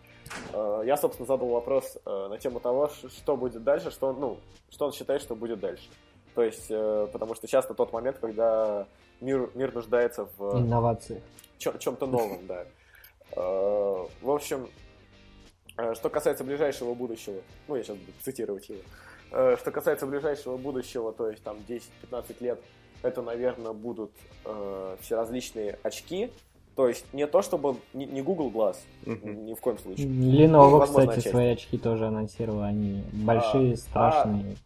[0.52, 4.38] Э, Я, собственно, задал вопрос э, на тему того, что будет дальше, что, он, ну,
[4.70, 5.88] что он считает, что будет дальше.
[6.34, 8.86] То есть, э, потому что сейчас на тот момент, когда
[9.20, 11.20] мир, мир нуждается в Инновации.
[11.58, 12.64] чем- чем-то новом, да.
[13.34, 14.68] В общем,
[15.94, 18.80] что касается ближайшего будущего, ну, я сейчас буду цитировать его,
[19.32, 22.60] Э, что касается ближайшего будущего, то есть там 10-15 лет,
[23.02, 24.12] это, наверное, будут
[24.44, 26.30] э, все различные очки,
[26.76, 30.06] то есть не то, чтобы не, не Google Glass, ни в коем случае.
[30.06, 31.28] Lenovo, Ну, кстати, отчасти.
[31.28, 32.62] свои очки тоже анонсировал.
[32.62, 34.56] Они большие, А, страшные.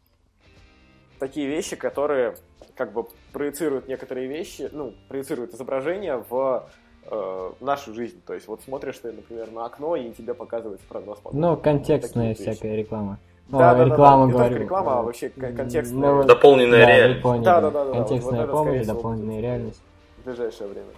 [1.19, 2.37] такие вещи, которые
[2.75, 6.69] как бы проецируют некоторые вещи, ну, проецируют изображение в
[7.11, 8.21] э, нашу жизнь.
[8.27, 11.39] То есть вот смотришь ты, например, на окно, и тебе показывается прогноз погоды.
[11.41, 12.43] Ну, контекстная вещи.
[12.43, 13.19] всякая реклама.
[13.49, 14.49] Да, да, да, реклама, да, не говорю.
[14.51, 16.13] только реклама, а вообще контекстная.
[16.15, 17.23] ну, Дополненная да, реальность.
[17.23, 17.45] поняли.
[17.45, 19.81] Да, да, да, да, Контекстная вот это, помощь, дополненная реальность.
[20.19, 20.89] в ближайшее время.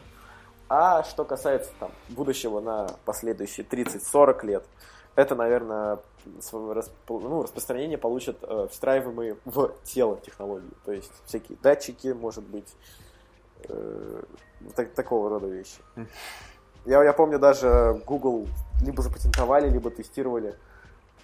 [0.68, 4.64] А что касается там, будущего на последующие 30-40 лет,
[5.16, 5.98] это, наверное,
[6.40, 10.70] свое расп- ну, распространение получат э, встраиваемые в тело технологии.
[10.84, 12.68] То есть всякие датчики, может быть,
[13.68, 14.22] э,
[14.74, 15.78] так- такого рода вещи.
[16.84, 18.46] Я, я помню, даже Google
[18.82, 20.54] либо запатентовали, либо тестировали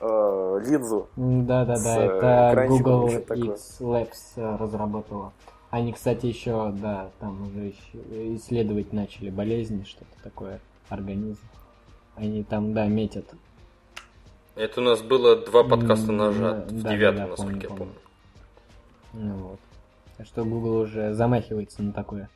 [0.00, 1.08] э, линзу.
[1.16, 3.08] Да-да-да, с, э, это Google.
[3.08, 5.32] X Labs э, разработала.
[5.70, 7.74] Они, кстати, еще, да, там уже
[8.36, 11.40] исследовать начали болезни, что-то такое, организм.
[12.16, 13.26] Они там, да, метят.
[14.54, 17.78] Это у нас было два подкаста назад, да, в да, девятом, да, насколько я помню,
[17.78, 17.94] помню.
[19.12, 19.60] Ну вот.
[20.18, 22.28] Так что Google уже замахивается на такое.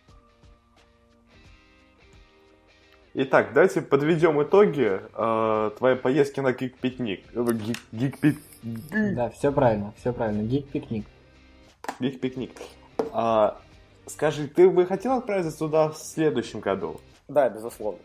[3.14, 7.24] Итак, давайте подведем итоги э, твоей поездки на гик-пикник.
[7.34, 8.38] Э, гик- Гик-пик...
[8.62, 10.42] Да, все правильно, все правильно.
[10.42, 11.04] Гик-пикник.
[11.98, 12.52] Гик-пикник.
[13.12, 13.60] А,
[14.06, 17.00] скажи, ты бы хотел отправиться туда в следующем году?
[17.28, 18.00] Да, безусловно.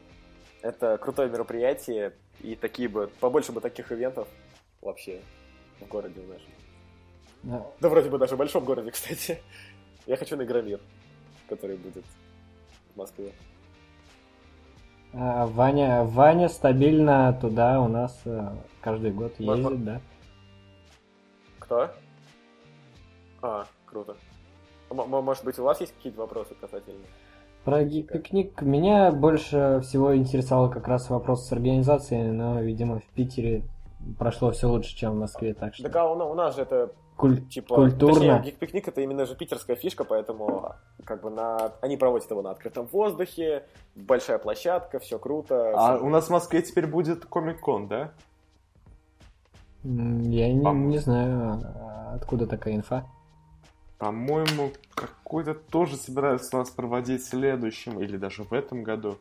[0.62, 4.28] Это крутое мероприятие, и такие бы, побольше бы таких ивентов
[4.82, 5.22] вообще
[5.80, 6.50] в городе нашем.
[7.44, 7.66] Да.
[7.80, 9.42] Да вроде бы даже в большом городе, кстати.
[10.08, 10.80] Я хочу на Игромир,
[11.50, 12.06] который будет
[12.94, 13.34] в Москве.
[15.14, 18.50] А, Ваня, Ваня стабильно туда у нас э,
[18.82, 20.02] каждый год ездит, да?
[21.60, 21.90] Кто?
[23.42, 24.16] А, круто.
[24.90, 27.06] М- может быть, у вас есть какие-то вопросы касательно?
[27.66, 33.64] Про гик-пикник меня больше всего интересовал как раз вопрос с организацией, но, видимо, в Питере
[34.18, 36.94] прошло все лучше, чем в Москве, так что Так а у, у нас же это
[37.18, 38.14] куль- типа культурно.
[38.16, 42.52] Точнее, гик-пикник это именно же питерская фишка, поэтому как бы на они проводят его на
[42.52, 43.64] открытом воздухе,
[43.96, 45.72] большая площадка, все круто.
[45.76, 48.12] А всё- у нас в Москве теперь будет Комик-кон, да?
[49.84, 53.06] Я не, не знаю, а откуда такая инфа.
[53.98, 59.18] По-моему, какой-то тоже собираются у нас проводить в следующем или даже в этом году.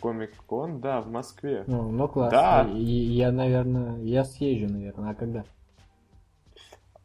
[0.00, 1.64] Comic Con, да, в Москве.
[1.66, 2.38] Ну, ну классно.
[2.38, 2.68] Да.
[2.70, 5.10] И, я, наверное, я съезжу, наверное.
[5.10, 5.44] А когда?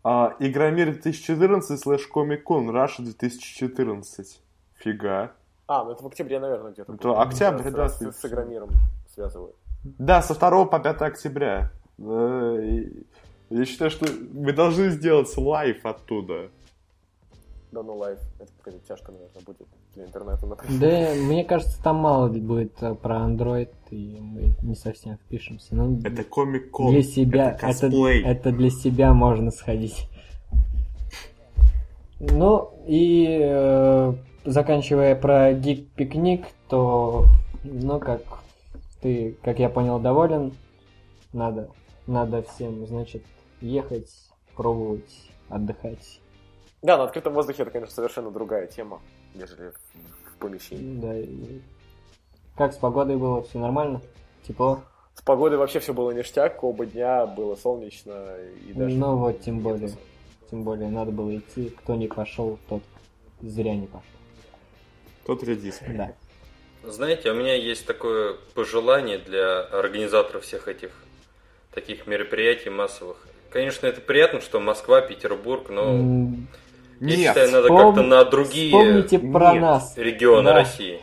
[0.03, 4.41] А, Игромир 2014 слэш Comic Con Russia 2014.
[4.75, 5.31] Фига.
[5.67, 6.93] А, ну это в октябре, наверное, где-то.
[6.93, 8.69] Это октябрь, С- да, С, ты- с Игромиром
[9.13, 9.55] связывают.
[9.83, 11.71] Да, со 2 по 5 октября.
[11.99, 12.83] Э,
[13.49, 16.49] Я считаю, что мы должны сделать live оттуда.
[17.71, 18.19] Да, ну live.
[18.39, 20.79] Это какая-то тяжко, наверное, будет для интернета, например.
[20.79, 25.75] Да, мне кажется, там мало будет э, про Android, и мы не совсем впишемся.
[25.75, 26.91] Ну, Это Comic Con.
[26.91, 28.23] для себя, это это, косплей.
[28.23, 30.09] это для себя можно сходить.
[32.19, 34.13] Ну, и э,
[34.45, 37.25] заканчивая про Geek пикник, то,
[37.63, 38.21] ну, как
[39.01, 40.53] ты, как я понял, доволен,
[41.33, 41.69] надо,
[42.07, 43.23] надо всем, значит,
[43.61, 44.09] ехать,
[44.55, 46.19] пробовать, отдыхать.
[46.81, 49.01] Да, на открытом воздухе это, конечно, совершенно другая тема,
[49.35, 50.99] нежели в, помещении.
[50.99, 51.59] Да, и
[52.55, 54.01] как с погодой было, все нормально?
[54.47, 54.81] Тепло?
[55.15, 58.35] С погодой вообще все было ништяк, оба дня было солнечно
[58.67, 58.95] и даже...
[58.95, 59.91] Ну вот, тем более.
[60.49, 61.69] Тем более, надо было идти.
[61.69, 62.81] Кто не пошел, тот
[63.41, 64.07] зря не пошел.
[65.25, 65.79] Тот редис.
[65.89, 66.13] Да.
[66.83, 70.91] Знаете, у меня есть такое пожелание для организаторов всех этих
[71.73, 73.27] таких мероприятий массовых.
[73.49, 76.31] Конечно, это приятно, что Москва, Петербург, но
[77.01, 77.27] М, я Нет.
[77.27, 79.61] считаю, надо вспом- как-то на другие Вспомните про нет.
[79.61, 79.93] нас.
[79.97, 80.53] регионы Да.
[80.53, 80.99] России.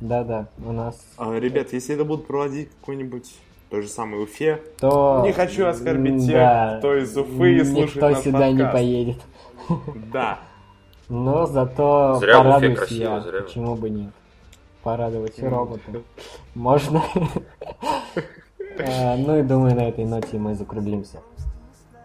[0.00, 3.34] Да-да, у нас А, ребят, если это будут проводить какой-нибудь
[3.70, 5.22] той же самой Уфе, то...
[5.24, 8.72] Не хочу оскорбить тех, Да, кто из Уфы и слушает Никто наш сюда не подкаст.
[8.72, 9.16] поедет.
[10.12, 10.38] да.
[11.08, 13.20] Но зато Зря в Уфе порадуюсь красиво, я.
[13.20, 13.40] зря.
[13.42, 14.10] Почему бы нет?
[14.82, 15.82] Порадовать робота.
[16.54, 17.02] Можно.
[18.78, 21.18] А, Ну и думаю, на этой ноте мы закруглимся.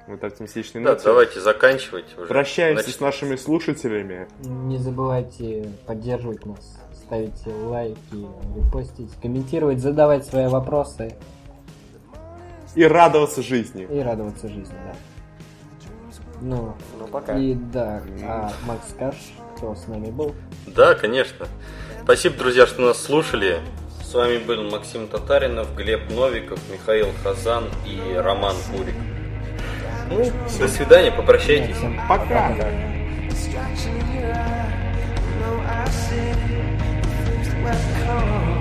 [0.08, 1.04] Вот оптимистичный Да, ноте.
[1.06, 2.28] давайте заканчивать уже.
[2.28, 4.28] Прощаемся Значит, с нашими слушателями.
[4.42, 7.98] Не забывайте поддерживать нас, ставить лайки,
[8.56, 11.16] репостить, комментировать, задавать свои вопросы
[12.76, 13.84] И радоваться жизни.
[13.90, 14.94] и радоваться жизни, да.
[16.42, 17.38] Ну, Ну, пока.
[17.38, 20.34] и да, а Макс, скажешь, кто с нами был?
[20.68, 21.48] Да, конечно.
[22.04, 23.60] Спасибо, друзья, что нас слушали.
[24.04, 28.96] С вами был Максим Татаринов, Глеб Новиков, Михаил Хазан и Роман Курик.
[30.14, 31.76] Ну, до свидания, попрощайтесь.
[31.76, 32.52] Всем Пока.
[37.64, 38.53] distraction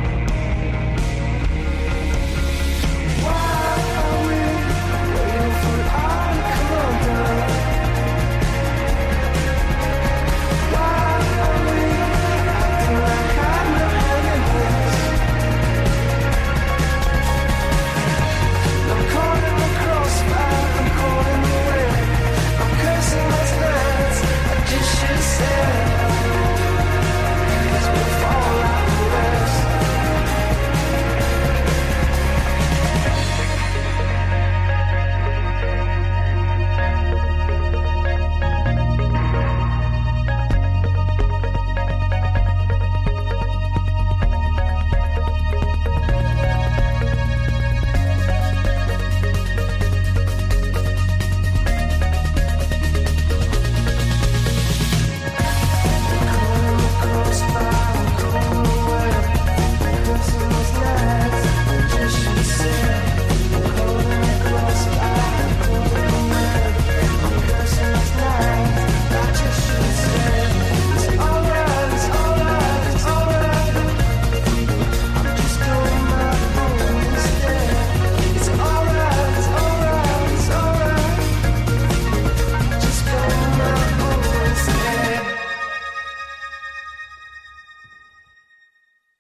[25.43, 25.92] said